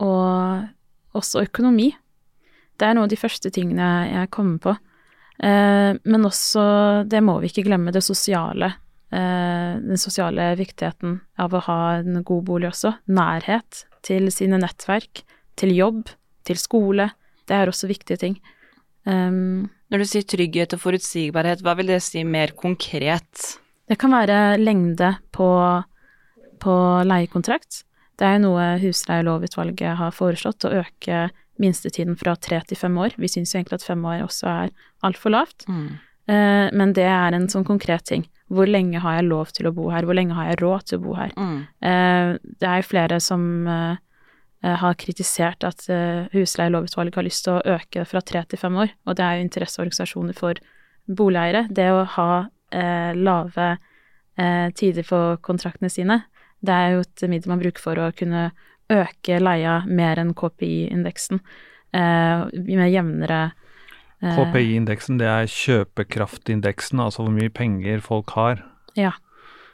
og 0.03 0.67
også 1.15 1.45
økonomi. 1.47 1.93
Det 2.75 2.89
er 2.89 2.97
noe 2.97 3.07
av 3.07 3.13
de 3.13 3.19
første 3.21 3.47
tingene 3.53 3.87
jeg 4.09 4.31
kommer 4.33 4.59
på. 4.59 4.73
Eh, 5.39 5.91
men 6.03 6.27
også, 6.27 6.63
det 7.09 7.23
må 7.25 7.39
vi 7.41 7.49
ikke 7.51 7.65
glemme, 7.67 7.93
det 7.93 8.03
sosiale. 8.05 8.73
Eh, 9.13 9.71
den 9.81 9.99
sosiale 10.01 10.53
viktigheten 10.59 11.19
av 11.41 11.53
å 11.53 11.63
ha 11.67 11.79
en 11.99 12.21
god 12.25 12.45
bolig 12.49 12.69
også. 12.71 12.95
Nærhet 13.13 13.85
til 14.05 14.29
sine 14.33 14.59
nettverk, 14.61 15.23
til 15.59 15.73
jobb, 15.75 16.11
til 16.47 16.59
skole. 16.59 17.11
Det 17.47 17.57
er 17.57 17.71
også 17.71 17.89
viktige 17.91 18.19
ting. 18.21 18.37
Um, 19.03 19.69
Når 19.91 19.99
du 19.99 20.07
sier 20.07 20.23
trygghet 20.27 20.73
og 20.75 20.79
forutsigbarhet, 20.79 21.61
hva 21.63 21.75
vil 21.75 21.91
det 21.91 21.99
si 22.05 22.23
mer 22.23 22.53
konkret? 22.55 23.57
Det 23.89 23.97
kan 23.99 24.15
være 24.15 24.55
lengde 24.61 25.09
på, 25.35 25.49
på 26.63 26.75
leiekontrakt. 27.05 27.83
Det 28.17 28.25
er 28.25 28.37
jo 28.37 28.45
noe 28.45 28.67
husleielovutvalget 28.79 29.97
har 29.99 30.15
foreslått, 30.15 30.65
å 30.65 30.83
øke 30.83 31.27
minstetiden 31.63 32.17
fra 32.19 32.35
tre 32.35 32.59
til 32.67 32.77
fem 32.79 32.97
år. 32.99 33.15
Vi 33.17 33.31
syns 33.31 33.53
jo 33.55 33.61
egentlig 33.61 33.79
at 33.81 33.87
fem 33.87 34.03
år 34.05 34.25
også 34.27 34.49
er 34.51 34.73
altfor 35.07 35.31
lavt, 35.33 35.65
Mm. 35.69 35.87
eh, 36.27 36.69
men 36.75 36.93
det 36.93 37.07
er 37.07 37.33
en 37.33 37.47
sånn 37.47 37.65
konkret 37.65 38.05
ting. 38.11 38.27
Hvor 38.51 38.67
lenge 38.69 38.99
har 39.01 39.15
jeg 39.21 39.29
lov 39.31 39.51
til 39.55 39.65
å 39.65 39.73
bo 39.73 39.89
her? 39.89 40.03
Hvor 40.05 40.13
lenge 40.13 40.35
har 40.37 40.51
jeg 40.51 40.59
råd 40.61 40.83
til 40.85 40.99
å 40.99 41.03
bo 41.07 41.13
her? 41.17 41.31
Mm. 41.35 41.59
Eh, 41.81 42.37
det 42.59 42.69
er 42.69 42.85
flere 42.85 43.19
som 43.23 43.67
eh, 43.67 43.95
har 44.63 44.93
kritisert 44.95 45.63
at 45.67 45.87
husleielovutvalget 46.31 47.15
har 47.15 47.25
lyst 47.25 47.43
til 47.43 47.57
å 47.57 47.63
øke 47.75 48.05
fra 48.07 48.21
tre 48.21 48.43
til 48.47 48.59
fem 48.61 48.75
år, 48.79 48.91
og 49.07 49.17
det 49.17 49.23
er 49.25 49.37
jo 49.39 49.47
interesseorganisasjoner 49.49 50.37
for 50.37 50.53
boligeiere. 51.09 51.65
Det 51.73 51.89
å 51.91 52.05
ha 52.15 52.29
eh, 52.71 53.11
lave 53.17 53.65
eh, 54.37 54.69
tider 54.71 55.03
for 55.03 55.35
kontraktene 55.43 55.91
sine, 55.91 56.21
det 56.63 56.71
er 56.71 56.93
jo 56.95 57.01
et 57.03 57.25
middel 57.27 57.51
man 57.51 57.59
bruker 57.59 57.83
for 57.83 57.99
å 57.99 58.11
kunne 58.15 58.51
øke 58.93 59.39
leia 59.41 59.79
mer 59.89 60.21
enn 60.21 60.33
KPI-indeksen, 60.37 61.41
eh, 61.93 62.45
med 62.53 62.91
jevnere 62.93 63.41
eh, 64.21 64.35
KPI-indeksen, 64.37 65.17
det 65.19 65.27
er 65.27 65.49
kjøpekraftindeksen, 65.51 66.99
altså 67.03 67.23
hvor 67.25 67.33
mye 67.35 67.49
penger 67.53 68.01
folk 68.05 68.29
har. 68.37 68.63
Ja. 68.95 69.11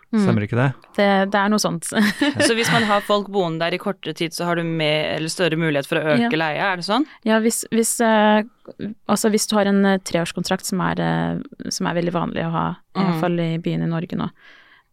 Mm. 0.09 0.23
Stemmer 0.23 0.41
ikke 0.47 0.57
det? 0.57 0.69
Det, 0.97 1.07
det 1.29 1.37
er 1.37 1.49
noe 1.53 1.61
sånt. 1.61 1.85
Så 2.47 2.55
hvis 2.57 2.71
man 2.73 2.87
har 2.89 3.03
folk 3.05 3.27
boende 3.29 3.61
der 3.61 3.75
i 3.77 3.81
kortere 3.81 4.15
tid, 4.17 4.33
så 4.33 4.47
har 4.49 4.57
du 4.57 4.63
med, 4.65 5.03
eller 5.19 5.29
større 5.29 5.59
mulighet 5.59 5.85
for 5.85 5.99
å 6.01 6.15
øke 6.15 6.31
Ja. 6.31 6.39
leia, 6.41 6.71
er 6.71 6.79
det 6.81 6.87
sånn? 6.87 7.05
Ja, 7.29 7.37
hvis, 7.43 7.61
hvis, 7.69 7.91
eh, 8.01 8.41
altså 9.07 9.29
hvis 9.29 9.45
du 9.51 9.53
har 9.59 9.69
en 9.69 9.83
eh, 9.85 9.99
treårskontrakt, 10.01 10.65
som 10.65 10.81
er, 10.81 10.99
eh, 11.03 11.69
som 11.69 11.85
er 11.91 11.99
veldig 11.99 12.15
vanlig 12.15 12.47
å 12.47 12.49
ha, 12.55 12.65
i 12.95 12.97
hvert 13.03 13.13
Mhm. 13.13 13.21
fall 13.21 13.39
i 13.45 13.51
byen 13.61 13.85
i 13.85 13.91
Norge 13.91 14.17
nå, 14.17 14.31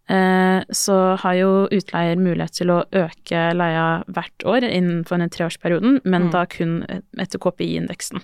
så 0.06 0.96
har 1.18 1.34
jo 1.34 1.66
utleier 1.74 2.14
mulighet 2.14 2.60
til 2.60 2.70
å 2.70 2.84
øke 2.94 3.40
leia 3.58 4.04
hvert 4.06 4.44
år 4.46 4.62
innenfor 4.68 5.18
den 5.18 5.32
treårsperioden, 5.34 5.96
men 6.04 6.28
mm. 6.28 6.30
da 6.30 6.44
kun 6.46 6.76
etter 7.18 7.42
KPI-indeksen. 7.42 8.22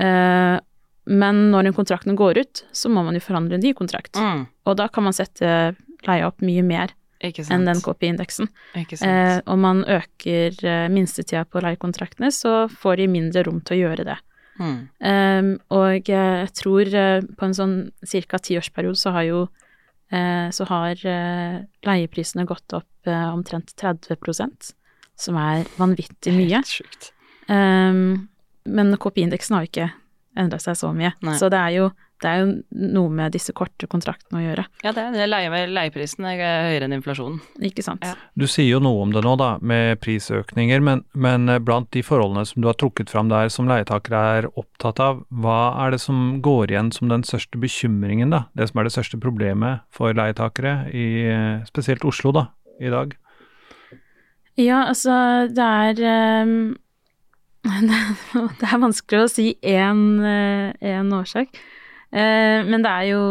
Eh, 0.00 0.56
men 1.10 1.42
når 1.50 1.68
den 1.68 1.76
kontrakten 1.76 2.16
går 2.16 2.40
ut, 2.40 2.64
så 2.72 2.90
må 2.92 3.02
man 3.04 3.16
jo 3.16 3.24
forhandle 3.24 3.58
en 3.58 3.64
ny 3.64 3.74
kontrakt, 3.76 4.16
Mm. 4.16 4.46
og 4.64 4.76
da 4.76 4.88
kan 4.88 5.04
man 5.04 5.12
sette 5.12 5.76
leia 6.06 6.26
opp 6.26 6.40
mye 6.40 6.62
mer 6.62 6.94
enn 7.20 7.66
den 7.66 7.80
KPI-indeksen. 7.84 8.48
Eh, 8.76 9.40
om 9.46 9.60
man 9.60 9.84
øker 9.84 10.56
eh, 10.64 10.88
minstetida 10.88 11.44
på 11.44 11.60
leiekontraktene, 11.60 12.30
så 12.32 12.68
får 12.70 12.96
de 12.96 13.06
mindre 13.08 13.44
rom 13.44 13.60
til 13.60 13.76
å 13.76 13.80
gjøre 13.88 14.04
det. 14.04 14.16
Mm. 14.60 14.88
Um, 15.00 15.58
og 15.70 16.08
jeg 16.08 16.48
tror 16.52 16.88
eh, 16.94 17.20
på 17.20 17.44
en 17.44 17.54
sånn 17.56 17.76
ca. 18.28 18.38
tiårsperiode 18.38 18.96
så 18.96 19.10
har 19.10 19.24
jo 19.24 19.42
eh, 19.44 19.69
så 20.50 20.66
har 20.70 21.06
eh, 21.06 21.60
leieprisene 21.86 22.46
gått 22.48 22.74
opp 22.76 23.06
eh, 23.08 23.28
omtrent 23.30 23.74
30% 23.78 24.72
som 25.20 25.36
er 25.38 25.66
vanvittig 25.78 26.32
mye. 26.34 26.60
Helt 26.60 26.72
sjukt. 26.72 27.10
Um, 27.50 28.28
men 28.70 28.94
KPI-indeksen 29.00 29.56
har 29.58 29.68
ikke 29.68 29.90
endret 30.38 30.64
seg 30.64 30.78
så 30.78 30.92
mye. 30.96 31.12
Nei. 31.26 31.36
Så 31.38 31.50
det 31.52 31.60
er, 31.60 31.76
jo, 31.76 31.90
det 32.20 32.28
er 32.28 32.40
jo 32.42 32.48
noe 32.92 33.12
med 33.12 33.32
disse 33.32 33.52
korte 33.56 33.88
kontraktene 33.90 34.40
å 34.40 34.44
gjøre, 34.44 34.64
Ja, 34.84 34.92
det 34.92 35.02
er 35.02 35.14
det. 35.14 35.28
Leie, 35.30 35.62
leieprisen 35.72 36.26
er 36.28 36.40
høyere 36.68 36.86
enn 36.86 36.96
inflasjonen. 36.98 37.38
ikke 37.64 37.84
sant? 37.84 38.04
Ja. 38.04 38.12
Du 38.36 38.46
sier 38.50 38.68
jo 38.68 38.80
noe 38.84 39.00
om 39.06 39.14
det 39.14 39.22
nå, 39.24 39.36
da, 39.40 39.54
med 39.64 40.00
prisøkninger, 40.04 40.84
men, 40.84 41.04
men 41.14 41.48
eh, 41.48 41.60
blant 41.64 41.88
de 41.96 42.02
forholdene 42.04 42.44
som 42.48 42.60
du 42.60 42.68
har 42.68 42.76
trukket 42.80 43.12
fram 43.12 43.32
der 43.32 43.48
som 43.52 43.70
leietakere 43.70 44.20
er 44.36 44.50
opptatt 44.52 45.00
av, 45.00 45.24
hva 45.32 45.72
er 45.86 45.96
det 45.96 46.02
som 46.04 46.42
går 46.44 46.74
igjen 46.74 46.92
som 46.92 47.08
den 47.12 47.24
største 47.26 47.60
bekymringen, 47.60 48.34
da? 48.36 48.44
Det 48.52 48.68
som 48.68 48.82
er 48.82 48.88
det 48.88 48.94
største 48.98 49.20
problemet 49.20 49.86
for 49.94 50.12
leietakere 50.16 50.76
i 50.92 51.08
eh, 51.24 51.64
spesielt 51.70 52.04
Oslo, 52.04 52.34
da, 52.36 52.50
i 52.80 52.92
dag? 52.92 53.16
Ja, 54.60 54.84
altså, 54.90 55.48
det 55.48 55.72
er 55.88 56.44
um 56.44 56.54
Det 58.60 58.64
er 58.64 58.80
vanskelig 58.80 59.18
å 59.20 59.28
si 59.28 59.50
én 59.60 60.00
én 60.80 61.10
årsak. 61.12 61.58
Eh, 62.12 62.66
men 62.66 62.82
det 62.82 62.90
er 62.90 63.08
jo 63.12 63.22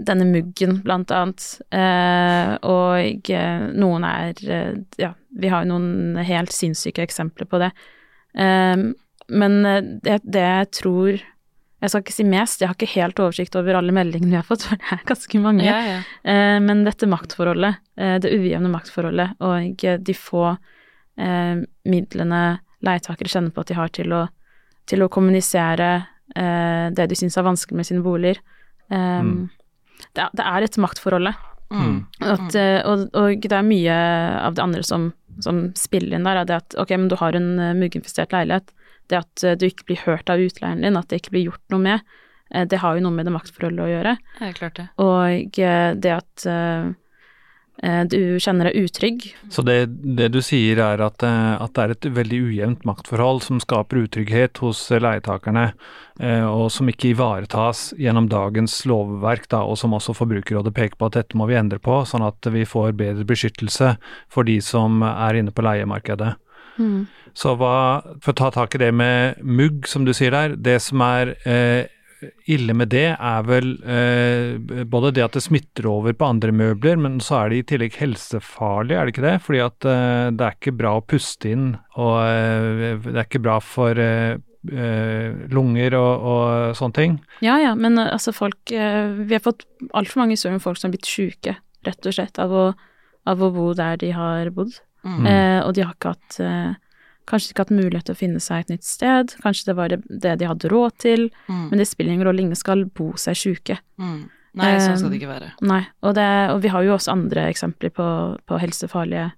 denne 0.00 0.26
muggen, 0.26 0.80
blant 0.84 1.12
annet. 1.14 1.46
Eh, 1.70 2.54
og 2.66 3.30
eh, 3.30 3.66
noen 3.76 4.06
er 4.06 4.40
Ja, 4.98 5.12
vi 5.30 5.50
har 5.50 5.64
jo 5.64 5.76
noen 5.76 6.20
helt 6.26 6.54
sinnssyke 6.54 7.04
eksempler 7.06 7.48
på 7.50 7.60
det. 7.62 7.70
Men 9.30 9.54
det, 10.02 10.20
det 10.22 10.42
jeg 10.42 10.66
tror 10.76 11.16
Jeg 11.18 11.90
skal 11.90 12.02
ikke 12.04 12.14
si 12.14 12.26
mest, 12.26 12.60
jeg 12.62 12.70
har 12.70 12.76
ikke 12.76 12.92
helt 12.92 13.22
oversikt 13.22 13.56
over 13.58 13.78
alle 13.78 13.94
meldingene 13.94 14.34
vi 14.34 14.38
har 14.38 14.46
fått, 14.46 14.62
for 14.68 14.78
det 14.78 14.94
er 14.94 15.06
ganske 15.08 15.40
mange. 15.42 15.64
Ja, 15.66 15.78
ja. 15.86 16.00
Eh, 16.22 16.58
men 16.62 16.84
dette 16.86 17.08
maktforholdet, 17.10 17.80
det 17.96 18.30
ujevne 18.30 18.70
maktforholdet, 18.70 19.38
og 19.42 19.86
de 20.06 20.16
få 20.16 20.44
eh, 20.50 21.62
midlene 21.88 22.42
leietakere 22.84 23.32
kjenner 23.32 23.54
på 23.54 23.64
at 23.64 23.72
de 23.72 23.78
har 23.78 23.90
til 23.96 24.14
å, 24.16 24.22
til 24.88 25.04
å 25.04 25.10
kommunisere 25.12 25.90
eh, 26.36 26.90
det 26.96 27.08
de 27.10 27.16
syns 27.18 27.36
er 27.38 27.46
vanskelig 27.46 27.76
med 27.80 27.86
sine 27.86 28.02
boliger. 28.04 28.38
Um, 28.90 28.98
Mm. 28.98 29.50
det, 30.14 30.22
er- 30.24 30.34
det 30.34 30.44
er 30.46 30.62
et 30.66 30.76
maktforhold. 30.78 31.30
Mm. 31.70 32.06
At, 32.20 32.54
eh, 32.58 32.80
og, 32.84 33.08
og 33.14 33.40
det 33.40 33.52
er 33.52 33.62
mye 33.62 33.96
av 34.42 34.54
det 34.54 34.62
andre 34.64 34.82
som, 34.82 35.12
som 35.40 35.72
spiller 35.78 36.16
inn 36.18 36.24
der. 36.26 36.40
er 36.42 36.44
Det 36.48 36.56
at 36.56 36.74
ok, 36.82 36.90
men 36.98 37.08
du 37.08 37.16
har 37.16 37.32
en 37.38 37.58
uh, 37.60 37.74
mugginfestert 37.78 38.32
leilighet. 38.34 38.72
Det 39.10 39.18
at 39.18 39.44
eh, 39.44 39.54
du 39.58 39.66
ikke 39.66 39.86
blir 39.86 40.02
hørt 40.06 40.30
av 40.30 40.38
utleieren 40.42 40.82
din, 40.82 40.96
at 40.98 41.08
det 41.08 41.20
ikke 41.22 41.30
blir 41.36 41.46
gjort 41.50 41.62
noe 41.70 41.80
med, 41.82 42.00
eh, 42.54 42.64
det 42.66 42.78
har 42.82 42.94
jo 42.98 43.02
noe 43.06 43.14
med 43.14 43.26
det 43.26 43.32
maktforholdet 43.34 43.82
å 43.86 43.90
gjøre. 43.90 44.16
Det. 44.74 44.88
Og 44.98 45.58
eh, 45.58 45.94
det 45.94 46.12
at 46.16 46.46
eh, 46.46 46.84
eh, 46.86 46.90
du 47.80 48.36
kjenner 48.42 48.68
deg 48.68 48.84
utrygg. 48.84 49.24
Så 49.48 49.62
det, 49.64 49.86
det 50.16 50.28
du 50.34 50.40
sier 50.44 50.80
er 50.84 51.00
at, 51.04 51.22
eh, 51.24 51.54
at 51.56 51.72
det 51.76 51.82
er 51.82 51.94
et 51.94 52.08
veldig 52.18 52.40
ujevnt 52.50 52.84
maktforhold 52.88 53.42
som 53.46 53.60
skaper 53.62 54.02
utrygghet 54.02 54.60
hos 54.60 54.82
eh, 54.92 55.00
leietakerne, 55.00 55.70
eh, 56.20 56.44
og 56.44 56.68
som 56.74 56.90
ikke 56.92 57.14
ivaretas 57.14 57.90
gjennom 58.00 58.28
dagens 58.32 58.82
lovverk, 58.90 59.48
da, 59.52 59.62
og 59.64 59.80
som 59.80 59.96
også 59.96 60.16
Forbrukerrådet 60.18 60.74
peker 60.76 61.00
på 61.00 61.08
at 61.10 61.16
dette 61.20 61.40
må 61.40 61.48
vi 61.50 61.58
endre 61.60 61.80
på, 61.80 62.02
sånn 62.08 62.26
at 62.26 62.50
vi 62.52 62.66
får 62.68 62.92
bedre 63.00 63.26
beskyttelse 63.28 63.94
for 64.32 64.48
de 64.48 64.60
som 64.64 65.00
er 65.06 65.40
inne 65.40 65.54
på 65.54 65.64
leiemarkedet. 65.64 66.34
Så 67.36 67.54
hva, 67.60 68.02
for 68.22 68.32
å 68.32 68.38
ta 68.38 68.50
tak 68.54 68.74
i 68.74 68.82
det 68.82 68.90
med 68.96 69.40
mugg, 69.44 69.86
som 69.88 70.04
du 70.06 70.12
sier 70.16 70.34
der, 70.34 70.56
det 70.58 70.80
som 70.82 71.02
er 71.04 71.34
eh, 71.48 71.86
ille 72.50 72.74
med 72.76 72.90
det, 72.92 73.06
er 73.16 73.46
vel 73.48 73.72
eh, 73.84 74.84
både 74.88 75.12
det 75.16 75.24
at 75.24 75.38
det 75.38 75.44
smitter 75.44 75.88
over 75.90 76.14
på 76.16 76.28
andre 76.28 76.52
møbler, 76.54 76.98
men 77.00 77.18
så 77.24 77.40
er 77.40 77.52
det 77.52 77.60
i 77.60 77.66
tillegg 77.72 77.96
helsefarlig, 78.00 78.96
er 78.96 79.06
det 79.08 79.14
ikke 79.14 79.26
det? 79.26 79.34
Fordi 79.46 79.62
at 79.64 79.88
eh, 79.88 80.26
det 80.36 80.46
er 80.46 80.58
ikke 80.58 80.76
bra 80.82 80.94
å 80.98 81.06
puste 81.06 81.52
inn, 81.54 81.72
og 81.96 82.18
eh, 82.26 83.00
det 83.06 83.16
er 83.16 83.26
ikke 83.26 83.44
bra 83.46 83.56
for 83.64 84.02
eh, 84.04 84.36
eh, 84.74 85.40
lunger 85.54 85.96
og, 86.00 86.28
og 86.34 86.76
sånne 86.78 86.98
ting. 87.00 87.16
Ja 87.46 87.56
ja, 87.62 87.72
men 87.78 87.98
eh, 87.98 88.12
altså 88.12 88.34
folk 88.36 88.60
Vi 88.70 89.32
har 89.32 89.44
fått 89.44 89.66
altfor 89.96 90.24
mange 90.24 90.36
historier 90.36 90.58
om 90.58 90.64
folk 90.64 90.80
som 90.80 90.90
har 90.90 90.98
blitt 90.98 91.10
sjuke, 91.10 91.56
rett 91.88 92.06
og 92.06 92.16
slett, 92.16 92.38
av 92.42 92.52
å, 92.52 92.68
av 93.30 93.42
å 93.42 93.52
bo 93.54 93.72
der 93.78 94.00
de 94.00 94.14
har 94.16 94.52
bodd. 94.54 94.80
Mm. 95.04 95.26
Eh, 95.26 95.58
og 95.64 95.74
de 95.76 95.84
har 95.84 95.94
ikke 95.96 96.14
hatt 96.14 96.40
eh, 96.44 96.72
Kanskje 97.30 97.52
ikke 97.52 97.62
hatt 97.64 97.70
mulighet 97.76 98.08
til 98.08 98.16
å 98.16 98.18
finne 98.18 98.40
seg 98.42 98.64
et 98.64 98.72
nytt 98.74 98.84
sted, 98.88 99.34
kanskje 99.44 99.66
det 99.70 99.76
var 99.78 99.88
det, 99.94 100.00
de 100.40 100.48
hadde 100.50 100.70
råd 100.72 100.96
til, 100.98 101.28
Mm. 101.48 101.68
men 101.70 101.78
det 101.78 101.86
spiller 101.86 102.12
ingen 102.12 102.26
rolle, 102.26 102.40
ingen 102.42 102.58
skal 102.58 102.84
bo 102.90 103.12
seg 103.14 103.36
sjuke. 103.38 103.78
Mm. 104.00 104.28
Nei, 104.58 104.70
sånn 104.82 104.98
skal 104.98 105.10
det 105.12 105.20
ikke 105.20 105.30
være. 105.30 105.52
Nei, 105.62 105.84
og, 106.02 106.14
det, 106.18 106.26
og 106.50 106.60
vi 106.64 106.68
har 106.74 106.82
jo 106.82 106.96
også 106.96 107.12
andre 107.12 107.44
eksempler 107.52 107.92
på, 107.94 108.06
på 108.50 108.58
helsefarlige 108.58 109.28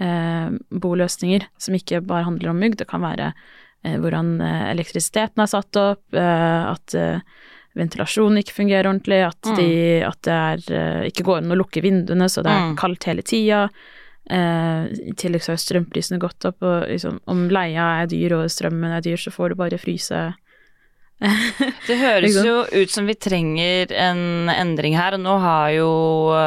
eh, 0.00 0.50
boløsninger, 0.72 1.46
som 1.60 1.74
ikke 1.78 2.00
bare 2.04 2.24
handler 2.26 2.50
om 2.50 2.58
mugg. 2.58 2.74
Det 2.80 2.88
kan 2.90 3.00
være 3.04 3.30
eh, 3.84 3.94
hvordan 4.00 4.40
eh, 4.42 4.66
elektrisiteten 4.72 5.44
er 5.44 5.50
satt 5.52 5.76
opp, 5.80 6.02
eh, 6.12 6.66
at 6.72 6.94
eh, 6.98 7.20
ventilasjonen 7.78 8.40
ikke 8.42 8.56
fungerer 8.58 8.90
ordentlig, 8.90 9.20
at, 9.28 9.40
Mm. 9.46 9.56
de, 9.56 10.02
at 10.02 10.20
det 10.26 10.34
er, 10.34 10.64
eh, 10.74 11.08
ikke 11.12 11.22
går 11.24 11.38
an 11.44 11.52
å 11.54 11.60
lukke 11.62 11.82
vinduene 11.84 12.26
så 12.28 12.42
det 12.42 12.50
er 12.50 12.72
Mm. 12.72 12.76
kaldt 12.76 13.04
hele 13.06 13.22
tida. 13.22 13.68
Eh, 14.30 14.84
I 15.10 15.16
tillegg 15.18 15.42
så 15.42 15.54
har 15.54 15.60
strømprisene 15.60 16.20
gått 16.22 16.46
opp, 16.46 16.62
og 16.62 16.86
liksom, 16.86 17.18
om 17.30 17.48
leia 17.50 17.88
er 18.02 18.10
dyr 18.10 18.36
og 18.38 18.52
strømmen 18.52 18.94
er 18.94 19.02
dyr, 19.04 19.18
så 19.18 19.32
får 19.34 19.52
du 19.52 19.60
bare 19.60 19.80
fryse. 19.80 20.28
Det 21.88 21.96
høres 22.00 22.38
jo 22.40 22.62
ut 22.64 22.92
som 22.92 23.08
vi 23.10 23.16
trenger 23.18 23.90
en 23.92 24.48
endring 24.52 24.94
her, 24.96 25.18
og 25.18 25.24
nå 25.24 25.34
har 25.42 25.66
jo 25.74 25.90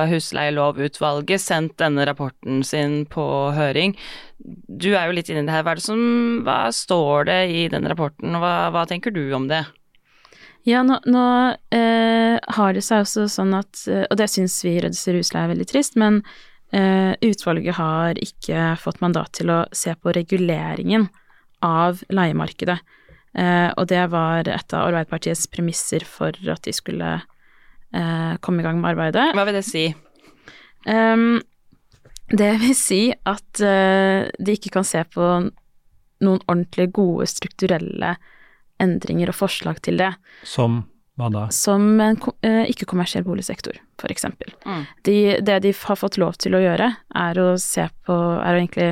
husleielovutvalget 0.10 1.44
sendt 1.44 1.76
denne 1.84 2.08
rapporten 2.10 2.64
sin 2.66 3.04
på 3.12 3.26
høring. 3.54 3.94
Du 4.40 4.94
er 4.96 5.06
jo 5.08 5.18
litt 5.20 5.30
inni 5.30 5.44
i 5.44 5.48
det 5.48 5.54
her. 5.54 5.68
Hva, 5.68 5.76
er 5.76 5.82
det 5.82 5.86
som, 5.86 6.02
hva 6.48 6.58
står 6.74 7.30
det 7.30 7.40
i 7.54 7.68
den 7.72 7.86
rapporten, 7.92 8.40
hva, 8.42 8.72
hva 8.74 8.88
tenker 8.90 9.14
du 9.14 9.28
om 9.36 9.46
det? 9.52 9.62
Ja, 10.68 10.80
nå, 10.88 11.02
nå 11.04 11.28
eh, 11.76 12.40
har 12.56 12.74
det 12.74 12.86
seg 12.86 13.04
også 13.04 13.28
sånn 13.28 13.52
at 13.58 13.82
eh, 13.92 14.06
Og 14.08 14.16
det 14.16 14.30
syns 14.32 14.56
vi 14.64 14.78
i 14.78 14.84
Reduser 14.84 15.18
husleie 15.20 15.44
er 15.44 15.52
veldig 15.52 15.68
trist, 15.68 15.98
men 16.00 16.22
utvalget 16.74 17.76
har 17.78 18.18
ikke 18.18 18.72
fått 18.82 18.98
mandat 19.04 19.36
til 19.38 19.52
å 19.54 19.60
se 19.78 19.92
på 19.94 20.10
reguleringen 20.16 21.06
av 21.64 22.02
leiemarkedet. 22.10 22.80
Eh, 23.34 23.70
og 23.78 23.88
det 23.90 24.04
var 24.14 24.46
et 24.46 24.76
av 24.76 24.90
Arbeiderpartiets 24.90 25.48
premisser 25.50 26.06
for 26.06 26.38
at 26.54 26.62
de 26.68 26.74
skulle 26.76 27.16
eh, 27.18 28.34
komme 28.46 28.62
i 28.62 28.66
gang 28.66 28.82
med 28.82 28.94
arbeidet. 28.94 29.32
Hva 29.34 29.48
vil 29.50 29.58
det 29.58 29.66
si? 29.66 29.88
Ehm, 30.90 31.42
det 32.30 32.52
vil 32.62 32.78
si 32.78 33.02
at 33.12 33.64
eh, 33.64 34.30
de 34.38 34.58
ikke 34.58 34.76
kan 34.78 34.88
se 34.88 35.02
på 35.10 35.32
noen 36.24 36.46
ordentlig 36.46 36.92
gode 36.96 37.28
strukturelle 37.32 38.16
endringer 38.82 39.32
og 39.32 39.40
forslag 39.40 39.82
til 39.86 40.00
det, 40.02 40.14
Som 40.46 40.84
hva 41.20 41.30
da? 41.30 41.44
som 41.54 42.00
en 42.02 42.18
eh, 42.42 42.64
ikke-kommersiell 42.72 43.26
boligsektor, 43.26 43.78
eksempel. 44.10 44.54
Mm. 44.66 44.86
De, 45.06 45.18
det 45.46 45.60
de 45.66 45.74
har 45.78 46.00
fått 46.00 46.18
lov 46.18 46.40
til 46.42 46.58
å 46.58 46.64
gjøre, 46.64 46.90
er 47.14 47.42
å 47.42 47.54
se 47.62 47.86
på 48.08 48.16
Er 48.16 48.56
å 48.56 48.58
egentlig 48.58 48.90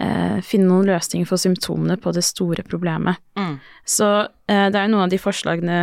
eh, 0.00 0.40
finne 0.42 0.66
noen 0.66 0.90
løsninger 0.90 1.28
for 1.28 1.40
symptomene 1.40 1.98
på 2.00 2.12
det 2.16 2.24
store 2.26 2.64
problemet. 2.66 3.22
Mm. 3.38 3.54
Så 3.86 4.08
eh, 4.24 4.66
det 4.66 4.74
er 4.74 4.88
jo 4.88 4.94
noen 4.96 5.06
av 5.06 5.14
de 5.14 5.22
forslagene 5.22 5.78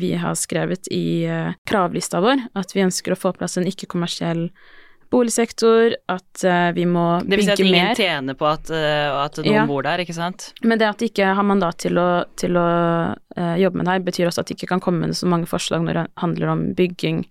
vi 0.00 0.14
har 0.20 0.36
skrevet 0.38 0.88
i 0.94 1.26
eh, 1.28 1.52
kravlista 1.68 2.22
vår, 2.24 2.48
at 2.56 2.72
vi 2.72 2.84
ønsker 2.86 3.12
å 3.12 3.20
få 3.20 3.34
på 3.34 3.42
plass 3.42 3.58
en 3.60 3.68
ikke-kommersiell 3.68 4.46
boligsektor, 4.48 4.74
at 5.12 6.44
eh, 6.44 6.72
vi 6.76 6.86
må 6.86 7.20
bygge 7.20 7.26
mer. 7.26 7.30
Det 7.30 7.36
vil 7.36 7.44
si 7.46 7.52
at 7.52 7.60
ingen 7.60 7.88
mer. 7.88 7.94
tjener 7.94 8.36
på 8.38 8.46
at, 8.48 8.70
eh, 8.70 9.24
at 9.24 9.38
noen 9.38 9.52
Ja. 9.52 9.66
bor 9.66 9.82
der, 9.82 9.98
ikke 9.98 10.14
sant? 10.14 10.52
Men 10.62 10.78
det 10.78 10.88
at 10.88 10.98
de 10.98 11.08
ikke 11.08 11.34
har 11.34 11.42
mandat 11.46 11.78
til 11.78 11.96
å, 11.98 12.24
til 12.36 12.56
å 12.56 12.68
uh, 13.14 13.56
jobbe 13.56 13.76
med 13.76 13.86
det 13.86 13.92
her, 13.92 14.00
betyr 14.00 14.26
også 14.30 14.40
at 14.40 14.46
de 14.46 14.54
ikke 14.54 14.68
kan 14.68 14.80
komme 14.80 15.06
med 15.06 15.16
så 15.16 15.26
mange 15.26 15.46
forslag 15.46 15.84
når 15.84 15.94
det 15.94 16.06
handler 16.16 16.48
om 16.48 16.74
bygging 16.74 17.26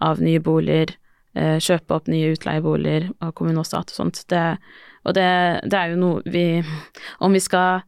av 0.00 0.20
nye 0.20 0.40
boliger, 0.40 0.94
uh, 1.36 1.58
kjøpe 1.58 1.94
opp 1.94 2.08
nye 2.08 2.32
utleieboliger 2.34 3.10
av 3.20 3.34
kommune 3.34 3.60
og 3.60 3.66
stat 3.66 3.92
og 3.92 3.96
sånt. 3.96 4.24
Det, 4.28 4.58
og 5.04 5.14
det, 5.14 5.28
det 5.68 5.78
er 5.78 5.94
jo 5.94 6.00
noe 6.00 6.22
vi 6.26 6.62
Om 7.20 7.32
vi 7.32 7.40
skal 7.40 7.82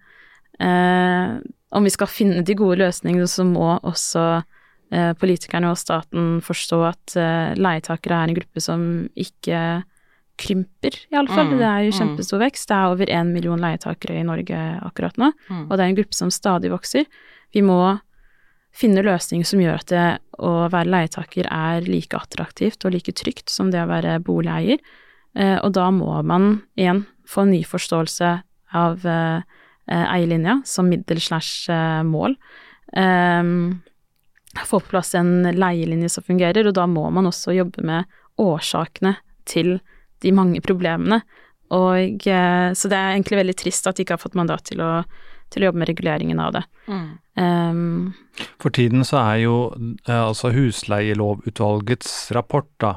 uh, 0.62 1.40
Om 1.70 1.84
vi 1.84 1.90
skal 1.90 2.06
finne 2.06 2.44
de 2.46 2.54
gode 2.54 2.78
løsningene, 2.80 3.26
så 3.26 3.44
må 3.44 3.78
også 3.82 4.42
politikerne 4.90 5.70
og 5.70 5.78
staten 5.78 6.40
forstå 6.42 6.80
at 6.88 7.16
eh, 7.20 7.54
leietakere 7.58 8.16
er 8.16 8.30
en 8.30 8.38
gruppe 8.40 8.62
som 8.64 8.84
ikke 9.14 9.62
krymper, 10.40 10.96
iallfall. 11.12 11.50
Mm, 11.52 11.58
det 11.60 11.66
er 11.68 11.82
jo 11.84 11.90
mm. 11.92 11.98
kjempestor 11.98 12.40
vekst. 12.40 12.68
Det 12.70 12.76
er 12.76 12.92
over 12.94 13.12
én 13.12 13.32
million 13.34 13.60
leietakere 13.60 14.20
i 14.20 14.26
Norge 14.26 14.60
akkurat 14.86 15.18
nå, 15.20 15.32
Mm. 15.50 15.66
og 15.68 15.76
det 15.76 15.84
er 15.84 15.88
en 15.90 15.98
gruppe 15.98 16.16
som 16.16 16.30
stadig 16.32 16.70
vokser. 16.72 17.04
Vi 17.52 17.62
må 17.62 17.98
finne 18.72 19.02
løsninger 19.02 19.46
som 19.46 19.60
gjør 19.60 19.80
at 19.82 19.90
det 19.90 20.08
å 20.38 20.70
være 20.70 20.90
leietaker 20.90 21.48
er 21.50 21.86
like 21.86 22.16
attraktivt 22.16 22.84
og 22.86 22.94
like 22.94 23.12
trygt 23.12 23.50
som 23.50 23.70
det 23.70 23.82
å 23.82 23.90
være 23.90 24.20
boligeier. 24.24 24.78
Eh, 25.34 25.58
og 25.62 25.74
da 25.74 25.90
må 25.90 26.22
man 26.26 26.62
igjen 26.78 27.04
få 27.28 27.44
en 27.44 27.52
ny 27.54 27.62
forståelse 27.66 28.30
av 28.78 29.06
eh, 29.06 29.42
eh, 29.90 30.06
eierlinja 30.14 30.60
som 30.66 30.88
middel 30.90 31.20
slash 31.22 31.70
eh, 31.70 32.02
mål. 32.06 32.36
Ehm, 32.98 33.82
få 34.58 34.80
på 34.80 34.94
plass 34.94 35.14
en 35.14 35.44
leielinje 35.54 36.10
som 36.10 36.26
fungerer, 36.26 36.66
og 36.66 36.74
da 36.74 36.86
må 36.90 37.06
man 37.14 37.30
også 37.30 37.54
jobbe 37.54 37.84
med 37.86 38.04
årsakene 38.40 39.16
til 39.48 39.78
de 40.24 40.32
mange 40.34 40.60
problemene. 40.64 41.22
Og 41.70 42.26
eh, 42.26 42.70
Så 42.74 42.90
det 42.90 42.98
er 42.98 43.14
egentlig 43.14 43.42
veldig 43.42 43.58
trist 43.58 43.86
at 43.86 43.96
de 43.96 44.04
ikke 44.04 44.18
har 44.18 44.24
fått 44.24 44.38
mandat 44.38 44.66
til 44.66 44.82
å, 44.82 45.04
til 45.50 45.62
å 45.62 45.70
jobbe 45.70 45.82
med 45.82 45.90
reguleringen 45.92 46.40
av 46.42 46.56
det. 46.58 46.64
Mm. 46.90 47.10
Um, 47.40 48.14
For 48.60 48.74
tiden 48.74 49.06
så 49.06 49.20
er 49.22 49.36
jo 49.44 49.54
eh, 49.78 50.18
altså 50.18 50.50
husleielovutvalgets 50.52 52.32
rapport, 52.36 52.68
da, 52.82 52.96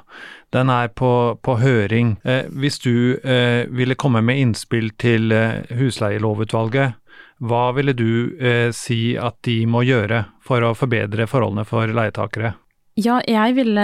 den 0.55 0.73
er 0.73 0.89
på, 0.89 1.37
på 1.45 1.57
høring. 1.61 2.17
Eh, 2.25 2.49
hvis 2.49 2.81
du 2.83 3.21
eh, 3.21 3.69
ville 3.69 3.95
komme 3.95 4.23
med 4.25 4.41
innspill 4.41 4.89
til 5.01 5.31
eh, 5.31 5.61
husleielovutvalget, 5.77 6.97
hva 7.41 7.71
ville 7.75 7.93
du 7.93 8.35
eh, 8.39 8.69
si 8.75 9.15
at 9.17 9.37
de 9.43 9.65
må 9.65 9.81
gjøre 9.83 10.25
for 10.43 10.61
å 10.61 10.73
forbedre 10.77 11.25
forholdene 11.27 11.65
for 11.65 11.87
leietakere? 11.87 12.53
ja, 12.95 13.15
jeg 13.25 13.55
ville 13.57 13.83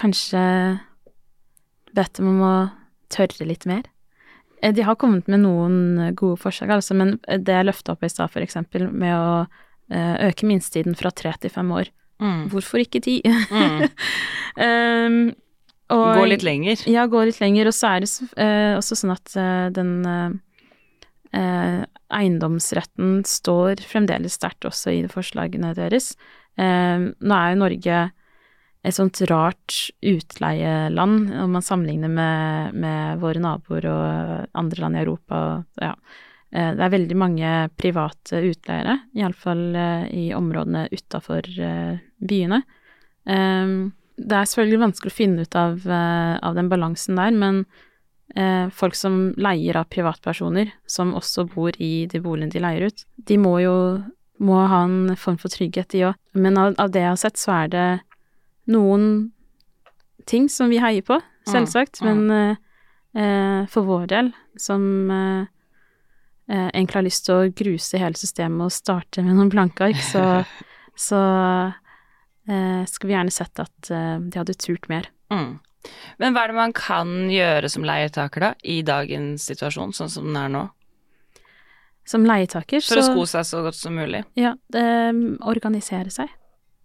kanskje 0.00 0.40
bedt 1.92 2.14
dem 2.16 2.28
om 2.30 2.38
å 2.46 2.54
tørre 3.12 3.44
litt 3.44 3.66
mer. 3.68 3.82
Eh, 4.62 4.72
De 4.72 4.82
har 4.86 4.96
kommet 4.96 5.28
med 5.28 5.42
noen 5.42 6.14
gode 6.16 6.38
forslag, 6.40 6.70
altså, 6.70 6.94
men 6.96 7.18
det 7.28 7.52
jeg 7.52 7.66
løfta 7.68 7.92
opp 7.92 8.04
i 8.06 8.08
stad, 8.12 8.30
for 8.32 8.40
eksempel, 8.44 8.86
med 8.92 9.12
å 9.16 9.46
eh, 9.90 10.30
øke 10.30 10.46
minstetiden 10.48 10.96
fra 10.96 11.10
tre 11.12 11.34
til 11.42 11.50
fem 11.52 11.70
år. 11.74 11.90
Mm. 12.20 12.48
Hvorfor 12.52 12.80
ikke 12.84 13.00
ti? 13.04 13.18
Mm. 13.26 13.88
um, 14.56 15.20
og- 15.90 16.16
Gå 16.20 16.26
litt 16.30 16.44
lenger. 16.46 16.84
Ja, 16.88 17.06
gå 17.10 17.24
litt 17.26 17.40
lenger. 17.40 17.70
Og 17.70 17.74
så 17.76 17.94
er 17.96 18.04
det 18.04 18.10
eh, 18.40 18.76
også 18.78 18.96
sånn 19.00 19.14
at 19.16 19.36
uh, 19.36 19.68
den 19.74 19.92
eh, 20.06 20.30
eh, 21.36 21.82
eiendomsretten 22.10 23.20
står 23.28 23.82
fremdeles 23.86 24.38
sterkt 24.38 24.66
også 24.68 24.94
i 24.94 25.04
forslagene 25.10 25.74
deres. 25.78 26.14
Eh, 26.58 27.10
nå 27.10 27.36
er 27.36 27.52
jo 27.52 27.60
Norge 27.60 28.00
et 28.80 28.96
sånt 28.96 29.20
rart 29.28 29.90
utleieland, 30.00 31.28
om 31.36 31.52
man 31.52 31.64
sammenligner 31.64 32.08
med, 32.08 32.74
med 32.80 33.20
våre 33.20 33.42
naboer 33.42 33.86
og 33.90 34.56
andre 34.56 34.80
land 34.80 34.96
i 34.96 35.02
Europa. 35.04 35.40
Og, 35.50 35.84
ja. 35.84 35.92
Eh, 36.50 36.72
Det 36.74 36.86
er 36.86 36.96
veldig 36.96 37.18
mange 37.20 37.52
private 37.76 38.40
utleiere, 38.48 38.98
iallfall 39.14 39.64
eh, 39.76 40.06
i 40.16 40.24
områdene 40.34 40.88
utafor 40.90 41.46
byene. 42.18 42.62
Eh, 43.28 43.76
Det 44.20 44.36
er 44.36 44.48
selvfølgelig 44.48 44.84
vanskelig 44.86 45.12
å 45.12 45.18
finne 45.20 45.44
ut 45.44 45.54
av, 45.56 45.86
eh, 45.86 46.38
av 46.42 46.56
den 46.56 46.68
balansen 46.68 47.16
der, 47.16 47.30
men 47.32 47.64
eh, 47.64 47.89
folk 48.76 48.94
som 48.94 49.32
leier 49.42 49.74
av 49.74 49.88
privatpersoner, 49.90 50.68
som 50.86 51.16
også 51.18 51.48
bor 51.50 51.74
i 51.82 52.06
de 52.06 52.20
boligene 52.22 52.52
de 52.52 52.60
leier 52.62 52.86
ut, 52.86 53.02
de 53.26 53.38
må 53.42 53.56
jo 53.58 53.74
må 54.40 54.62
ha 54.70 54.84
en 54.86 55.16
form 55.20 55.36
for 55.40 55.52
trygghet, 55.52 55.90
de 55.92 56.06
òg. 56.08 56.18
Men 56.32 56.56
av, 56.60 56.74
av 56.80 56.92
det 56.94 57.02
jeg 57.02 57.12
har 57.12 57.20
sett, 57.20 57.40
så 57.40 57.52
er 57.58 57.72
det 57.72 57.88
noen 58.72 59.04
ting 60.30 60.48
som 60.52 60.70
vi 60.72 60.80
heier 60.80 61.04
på, 61.06 61.20
selvsagt, 61.50 62.00
Mm, 62.00 62.10
mm. 62.10 62.26
men 62.26 62.36
eh, 62.36 63.22
eh, 63.22 63.68
for 63.68 63.88
vår 63.88 64.06
del, 64.12 64.32
som 64.56 65.10
eh, 65.10 65.44
eh, 66.48 66.68
egentlig 66.68 67.00
har 67.00 67.08
lyst 67.08 67.26
til 67.26 67.36
å 67.36 67.52
gruse 67.62 68.00
hele 68.00 68.16
systemet 68.16 68.68
og 68.68 68.74
starte 68.74 69.24
med 69.26 69.36
noen 69.36 69.52
blanke 69.52 69.90
ark, 69.90 70.00
så, 70.04 70.24
så 71.08 71.20
eh, 72.48 72.84
skulle 72.86 73.10
vi 73.10 73.18
gjerne 73.18 73.34
sett 73.34 73.60
at 73.60 73.90
eh, 73.92 74.16
de 74.20 74.40
hadde 74.40 74.56
turt 74.60 74.88
mer. 74.92 75.10
Mm. 75.32 75.58
Men 76.18 76.34
hva 76.34 76.44
er 76.44 76.52
det 76.52 76.56
man 76.58 76.72
kan 76.76 77.08
gjøre 77.32 77.70
som 77.72 77.82
leietaker, 77.88 78.40
da, 78.40 78.50
i 78.64 78.82
dagens 78.82 79.46
situasjon, 79.48 79.94
sånn 79.96 80.10
som 80.12 80.26
den 80.28 80.36
er 80.36 80.48
nå? 80.52 80.66
Som 82.10 82.24
leietaker, 82.26 82.82
For 82.82 82.98
å 83.00 83.06
sko 83.06 83.24
seg 83.28 83.46
så 83.46 83.62
godt 83.64 83.76
som 83.78 83.94
mulig. 83.94 84.24
Ja, 84.40 84.54
det, 84.72 84.84
organisere 85.46 86.10
seg. 86.10 86.28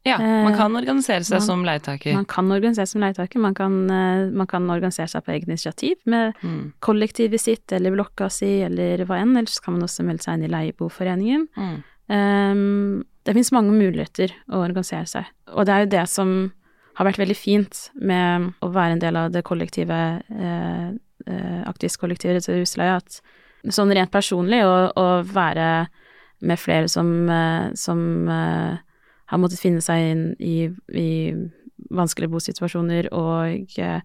Ja, 0.06 0.20
Eh, 0.22 0.44
man 0.46 0.54
kan 0.56 0.72
organisere 0.78 1.24
seg 1.26 1.40
man- 1.40 1.42
som 1.48 1.64
leietaker. 1.66 2.14
Man 2.14 2.26
kan 2.26 2.46
organisere 2.52 2.86
seg 2.86 2.92
som 2.94 3.02
leietaker, 3.02 3.40
man 3.42 3.56
kan, 3.56 3.90
eh, 3.90 4.30
man 4.30 4.46
kan 4.46 4.68
organisere 4.70 5.10
seg 5.10 5.24
på 5.26 5.34
eget 5.34 5.48
initiativ 5.48 5.96
med 6.06 6.36
Mm. 6.44 6.74
kollektivet 6.80 7.40
sitt 7.40 7.72
eller 7.74 7.90
blokka 7.92 8.30
si 8.32 8.62
eller 8.62 8.98
hva 9.04 9.20
enn, 9.22 9.36
ellers 9.36 9.60
kan 9.60 9.74
man 9.74 9.82
også 9.84 10.06
melde 10.06 10.22
seg 10.22 10.36
inn 10.36 10.44
i 10.44 10.48
leieboforeningen. 10.72 11.48
Mm. 11.58 11.84
Um, 12.08 13.04
det 13.24 13.34
finnes 13.34 13.52
mange 13.52 13.72
muligheter 13.74 14.30
å 14.52 14.62
organisere 14.64 15.08
seg, 15.08 15.26
og 15.48 15.66
det 15.66 15.74
er 15.74 15.80
jo 15.86 15.90
det 15.90 16.08
som 16.10 16.52
har 16.96 17.08
vært 17.10 17.20
veldig 17.20 17.38
fint 17.38 17.90
med 17.96 18.52
å 18.64 18.70
være 18.74 18.96
en 18.96 19.04
del 19.04 19.20
av 19.20 19.34
det 19.34 19.44
kollektive, 19.48 20.00
eh, 20.32 20.88
eh, 21.28 21.62
aktivistkollektivet 21.68 22.48
til 22.48 22.62
husleie, 22.64 22.96
at 23.02 23.20
sånn 23.74 23.94
rent 23.96 24.14
personlig 24.14 24.62
å, 24.66 24.76
å 24.96 25.08
være 25.28 25.88
med 26.46 26.60
flere 26.60 26.90
som, 26.92 27.30
eh, 27.30 27.72
som 27.76 28.30
eh, 28.30 28.78
har 29.26 29.42
måttet 29.42 29.62
finne 29.62 29.84
seg 29.84 30.12
inn 30.12 30.26
i, 30.40 30.70
i 30.94 31.10
vanskelige 31.96 32.34
bosituasjoner 32.34 33.10
og 33.16 33.80
eh, 33.82 34.02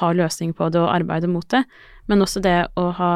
ha 0.00 0.12
løsning 0.16 0.54
på 0.56 0.70
det 0.72 0.80
og 0.80 0.92
arbeide 0.92 1.28
mot 1.28 1.46
det, 1.52 1.62
men 2.08 2.24
også 2.24 2.40
det 2.44 2.58
å 2.80 2.88
ha 2.96 3.12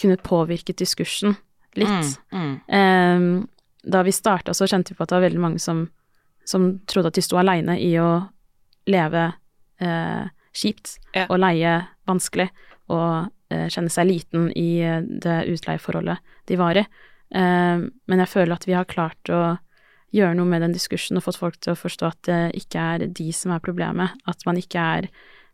kunnet 0.00 0.24
påvirke 0.26 0.74
diskursen 0.76 1.36
litt. 1.78 2.18
Mm. 2.34 2.34
Mm. 2.34 2.54
Ehm, 2.76 3.30
da 3.86 4.02
vi 4.04 4.12
starta, 4.12 4.52
så 4.54 4.66
kjente 4.68 4.92
vi 4.92 4.98
på 4.98 5.06
at 5.06 5.12
det 5.12 5.16
var 5.16 5.24
veldig 5.28 5.40
mange 5.40 5.62
som, 5.62 5.86
som 6.44 6.72
trodde 6.90 7.12
at 7.12 7.16
de 7.16 7.24
sto 7.24 7.38
aleine 7.40 7.78
i 7.80 7.94
å 8.02 8.10
leve 8.88 9.32
eh, 9.80 10.28
kjipt 10.56 10.96
Ja. 11.14 11.26
og 11.28 11.38
leie 11.38 11.74
vanskelig 12.08 12.48
og 12.90 13.30
eh, 13.50 13.68
kjenne 13.70 13.90
seg 13.92 14.08
liten 14.08 14.50
i 14.58 14.80
eh, 14.82 15.00
det 15.02 15.44
utleieforholdet 15.52 16.18
de 16.46 16.56
var 16.60 16.76
i. 16.80 16.84
Eh, 17.34 17.82
men 18.10 18.22
jeg 18.24 18.28
føler 18.32 18.54
at 18.56 18.66
vi 18.66 18.74
har 18.74 18.88
klart 18.90 19.30
å 19.30 19.58
gjøre 20.10 20.34
noe 20.34 20.48
med 20.50 20.62
den 20.64 20.72
diskursen 20.74 21.16
og 21.20 21.22
fått 21.28 21.38
folk 21.38 21.60
til 21.62 21.76
å 21.76 21.78
forstå 21.78 22.06
at 22.08 22.22
det 22.26 22.40
ikke 22.58 22.80
er 22.94 23.04
de 23.06 23.28
som 23.36 23.52
er 23.54 23.62
problemet, 23.62 24.16
at 24.26 24.42
man 24.46 24.58
ikke 24.58 24.80
er 24.98 25.06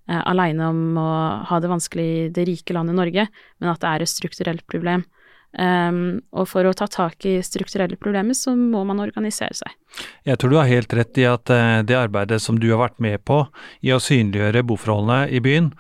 eh, 0.08 0.22
aleine 0.24 0.70
om 0.72 0.96
å 0.96 1.10
ha 1.50 1.58
det 1.60 1.68
vanskelig 1.68 2.06
i 2.06 2.28
det 2.32 2.46
rike 2.48 2.72
landet 2.72 2.96
Norge, 2.96 3.26
men 3.60 3.68
at 3.72 3.82
det 3.84 3.90
er 3.90 4.04
et 4.06 4.12
strukturelt 4.14 4.64
problem. 4.70 5.04
Ehm, 5.58 6.20
og 6.36 6.48
for 6.50 6.68
å 6.68 6.74
ta 6.76 6.88
tak 6.90 7.24
i 7.28 7.38
strukturelle 7.44 7.96
problemer, 8.00 8.36
så 8.36 8.52
må 8.56 8.84
man 8.88 9.00
organisere 9.00 9.56
seg. 9.56 9.72
Jeg 10.28 10.36
tror 10.36 10.52
du 10.52 10.58
har 10.58 10.68
helt 10.68 10.92
rett 10.92 11.16
i 11.16 11.24
at 11.28 11.48
eh, 11.52 11.80
det 11.86 11.96
arbeidet 11.96 12.40
som 12.42 12.58
du 12.60 12.68
har 12.68 12.82
vært 12.82 12.98
med 13.00 13.22
på 13.24 13.46
i 13.86 13.94
å 13.94 14.00
synliggjøre 14.02 14.64
boforholdene 14.68 15.30
i 15.32 15.40
byen, 15.40 15.70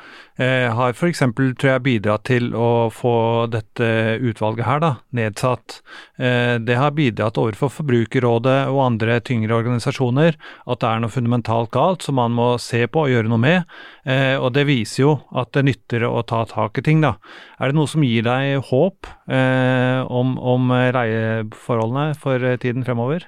eh, 0.40 0.72
har 0.72 0.94
f.eks. 0.94 1.20
tror 1.36 1.68
jeg 1.68 1.84
bidratt 1.84 2.24
til 2.30 2.48
å 2.56 2.88
få 2.94 3.16
dette 3.52 4.16
utvalget 4.24 4.64
her 4.64 4.80
da, 4.80 4.92
nedsatt. 5.16 5.80
Eh, 6.16 6.56
det 6.62 6.78
har 6.80 6.96
bidratt 6.96 7.40
overfor 7.42 7.74
Forbrukerrådet 7.76 8.58
og 8.72 8.80
andre 8.86 9.18
tyngre 9.20 9.58
organisasjoner 9.58 10.38
at 10.38 10.80
det 10.80 10.88
er 10.88 11.04
noe 11.04 11.12
fundamentalt 11.12 11.74
galt 11.76 12.06
som 12.06 12.16
man 12.16 12.32
må 12.36 12.54
se 12.62 12.86
på 12.88 13.04
og 13.04 13.12
gjøre 13.12 13.28
noe 13.32 13.42
med. 13.42 13.76
Eh, 14.08 14.38
og 14.38 14.54
det 14.56 14.64
viser 14.70 15.02
jo 15.02 15.12
at 15.36 15.52
det 15.52 15.66
nytter 15.68 16.08
å 16.08 16.22
ta 16.24 16.46
tak 16.48 16.80
i 16.80 16.86
ting, 16.86 17.04
da. 17.04 17.16
Er 17.60 17.72
det 17.72 17.76
noe 17.78 17.90
som 17.90 18.04
gir 18.06 18.24
deg 18.24 18.62
håp 18.70 19.08
eh, 19.28 19.65
om, 20.08 20.36
om 20.38 20.70
leieforholdene 20.96 22.14
for 22.18 22.42
eh, 22.44 22.56
tiden 22.62 22.84
fremover? 22.86 23.26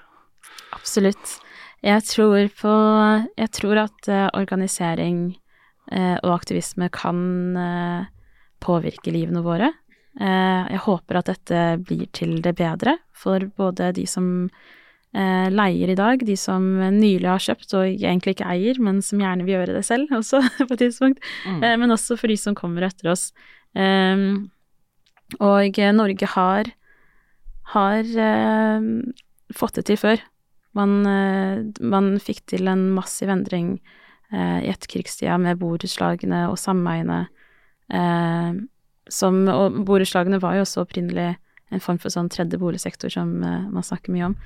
Absolutt. 0.76 1.36
Jeg 1.84 2.02
tror 2.08 2.48
på 2.58 2.72
Jeg 3.38 3.50
tror 3.54 3.78
at 3.84 4.08
eh, 4.10 4.26
organisering 4.34 5.20
eh, 5.92 6.16
og 6.24 6.32
aktivisme 6.40 6.88
kan 6.94 7.20
eh, 7.56 8.08
påvirke 8.64 9.12
livene 9.14 9.44
våre. 9.46 9.70
Eh, 10.18 10.64
jeg 10.74 10.82
håper 10.88 11.20
at 11.20 11.30
dette 11.30 11.62
blir 11.86 12.08
til 12.16 12.40
det 12.42 12.56
bedre 12.58 12.96
for 13.14 13.44
både 13.56 13.92
de 13.94 14.04
som 14.10 14.48
eh, 15.14 15.46
leier 15.54 15.92
i 15.94 15.98
dag, 15.98 16.24
de 16.26 16.34
som 16.36 16.66
nylig 16.98 17.28
har 17.30 17.44
kjøpt 17.44 17.76
og 17.78 17.86
egentlig 17.86 18.34
ikke 18.36 18.50
eier, 18.50 18.80
men 18.82 18.98
som 19.04 19.22
gjerne 19.22 19.46
vil 19.46 19.60
gjøre 19.60 19.78
det 19.78 19.84
selv 19.86 20.10
også, 20.18 20.42
på 20.66 20.72
et 20.74 20.82
tidspunkt, 20.88 21.22
Mm. 21.46 21.62
eh, 21.62 21.76
men 21.78 21.94
også 21.94 22.18
for 22.18 22.26
de 22.28 22.36
som 22.36 22.58
kommer 22.58 22.88
etter 22.90 23.12
oss. 23.14 23.28
Um, 23.78 24.48
og 25.36 25.78
eh, 25.78 25.92
Norge 25.92 26.28
har, 26.32 26.70
har 27.74 28.12
eh, 28.24 28.88
fått 29.54 29.78
det 29.78 29.88
til 29.90 30.00
før. 30.00 30.22
Man, 30.78 31.00
eh, 31.06 31.64
man 31.84 32.14
fikk 32.22 32.44
til 32.54 32.70
en 32.70 32.88
massiv 32.96 33.32
endring 33.32 33.76
eh, 34.32 34.64
i 34.64 34.70
etterkrigstida 34.72 35.36
med 35.42 35.60
borettslagene 35.60 36.46
og 36.48 36.58
sameiene. 36.60 37.26
Eh, 37.92 38.60
som, 39.08 39.42
og 39.52 39.82
borettslagene 39.88 40.40
var 40.40 40.58
jo 40.58 40.64
også 40.64 40.84
opprinnelig 40.84 41.34
en 41.68 41.84
form 41.84 42.00
for 42.00 42.12
sånn 42.12 42.30
tredje 42.32 42.60
boligsektor 42.60 43.12
som 43.12 43.36
eh, 43.44 43.66
man 43.68 43.84
snakker 43.84 44.14
mye 44.14 44.30
om. 44.32 44.38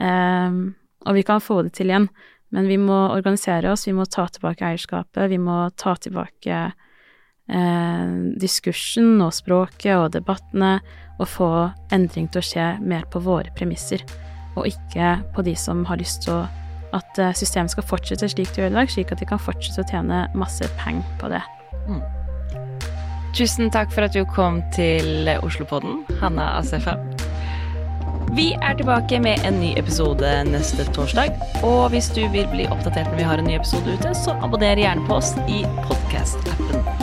Og 0.00 1.16
vi 1.16 1.22
kan 1.26 1.40
få 1.42 1.64
det 1.66 1.72
til 1.74 1.90
igjen, 1.90 2.06
men 2.54 2.68
vi 2.70 2.76
må 2.78 2.94
organisere 3.10 3.72
oss, 3.72 3.88
vi 3.88 3.94
må 3.96 4.04
ta 4.06 4.28
tilbake 4.30 4.68
eierskapet, 4.68 5.26
vi 5.32 5.38
må 5.42 5.64
ta 5.74 5.96
tilbake 5.98 6.60
eh, 7.50 8.14
diskursen 8.40 9.20
og 9.24 9.34
språket 9.36 9.96
og 9.96 10.10
debattene, 10.16 10.78
og 11.20 11.28
få 11.28 11.50
endring 11.92 12.30
til 12.32 12.40
å 12.40 12.46
skje 12.46 12.68
mer 12.80 13.04
på 13.12 13.20
våre 13.20 13.52
premisser, 13.56 14.06
og 14.56 14.70
ikke 14.70 15.18
på 15.34 15.44
de 15.44 15.52
som 15.58 15.84
har 15.90 16.00
lyst 16.00 16.24
til 16.24 16.38
å 16.38 16.46
at 16.96 17.18
eh, 17.22 17.34
systemet 17.38 17.70
skal 17.70 17.86
fortsette 17.86 18.28
slik 18.32 18.50
det 18.54 18.64
gjør 18.64 18.72
i 18.72 18.78
dag, 18.80 18.90
slik 18.90 19.12
at 19.14 19.22
de 19.22 19.28
kan 19.28 19.38
fortsette 19.38 19.84
å 19.84 19.90
tjene 19.90 20.24
masse 20.38 20.66
penger 20.80 21.06
på 21.20 21.30
det. 21.30 21.42
Tusen 23.36 23.70
takk 23.70 23.92
for 23.94 24.08
at 24.08 24.16
du 24.16 24.24
kom 24.26 24.58
til 24.74 25.30
Oslopodden, 25.38 26.02
Hanna 26.18 26.56
Asefa. 26.58 26.96
Vi 28.34 28.52
er 28.62 28.74
tilbake 28.78 29.18
med 29.22 29.42
en 29.46 29.58
ny 29.62 29.72
episode 29.78 30.28
neste 30.46 30.86
torsdag. 30.94 31.34
Og 31.66 31.90
hvis 31.94 32.10
du 32.14 32.22
vil 32.30 32.46
bli 32.52 32.68
oppdatert 32.70 33.10
når 33.10 33.22
vi 33.22 33.28
har 33.30 33.42
en 33.42 33.50
ny 33.50 33.58
episode 33.58 33.98
ute, 33.98 34.14
så 34.14 34.38
abonner 34.38 34.78
gjerne 34.78 35.06
på 35.08 35.18
oss 35.18 35.34
i 35.50 35.64
podkast-appen. 35.86 36.99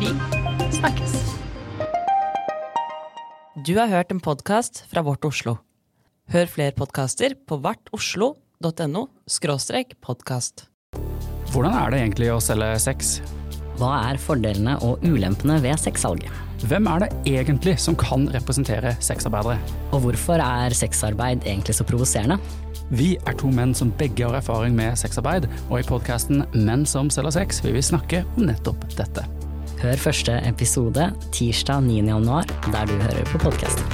Vi 0.00 0.08
snakkes. 0.72 1.14
Du 3.66 3.74
har 3.76 3.90
hørt 3.90 4.12
en 4.14 4.20
podkast 4.24 4.78
fra 4.88 5.02
Vårt 5.04 5.26
Oslo. 5.28 5.58
Hør 6.32 6.46
flere 6.48 6.72
podkaster 6.72 7.34
på 7.44 7.58
vartoslo.no 7.60 9.02
podkast. 10.00 10.64
Hvordan 11.52 11.76
er 11.76 11.92
det 11.92 11.98
egentlig 12.00 12.30
å 12.32 12.38
selge 12.40 12.70
sex? 12.80 13.10
Hva 13.76 13.90
er 14.08 14.20
fordelene 14.22 14.78
og 14.86 15.04
ulempene 15.04 15.58
ved 15.60 15.76
sexsalget? 15.82 16.32
Hvem 16.64 16.88
er 16.88 17.04
det 17.04 17.10
egentlig 17.34 17.76
som 17.84 17.98
kan 17.98 18.24
representere 18.32 18.94
sexarbeidere? 19.04 19.58
Og 19.92 20.06
hvorfor 20.06 20.40
er 20.40 20.76
sexarbeid 20.76 21.44
egentlig 21.44 21.76
så 21.76 21.84
provoserende? 21.84 22.40
Vi 22.88 23.18
er 23.20 23.36
to 23.36 23.52
menn 23.52 23.76
som 23.76 23.92
begge 24.00 24.24
har 24.24 24.40
erfaring 24.40 24.72
med 24.80 24.96
sexarbeid, 24.96 25.44
og 25.68 25.76
i 25.82 25.84
podkasten 25.86 26.46
Menn 26.56 26.88
som 26.88 27.12
selger 27.12 27.36
sex 27.36 27.60
vil 27.66 27.76
vi 27.76 27.84
snakke 27.84 28.24
om 28.38 28.48
nettopp 28.48 28.88
dette. 28.96 29.28
Hør 29.80 29.96
første 29.96 30.34
episode 30.44 31.06
tirsdag 31.32 31.82
9. 31.82 31.94
januar, 32.04 32.44
der 32.72 32.84
du 32.84 32.92
hører 33.00 33.24
på 33.32 33.38
podkast. 33.38 33.89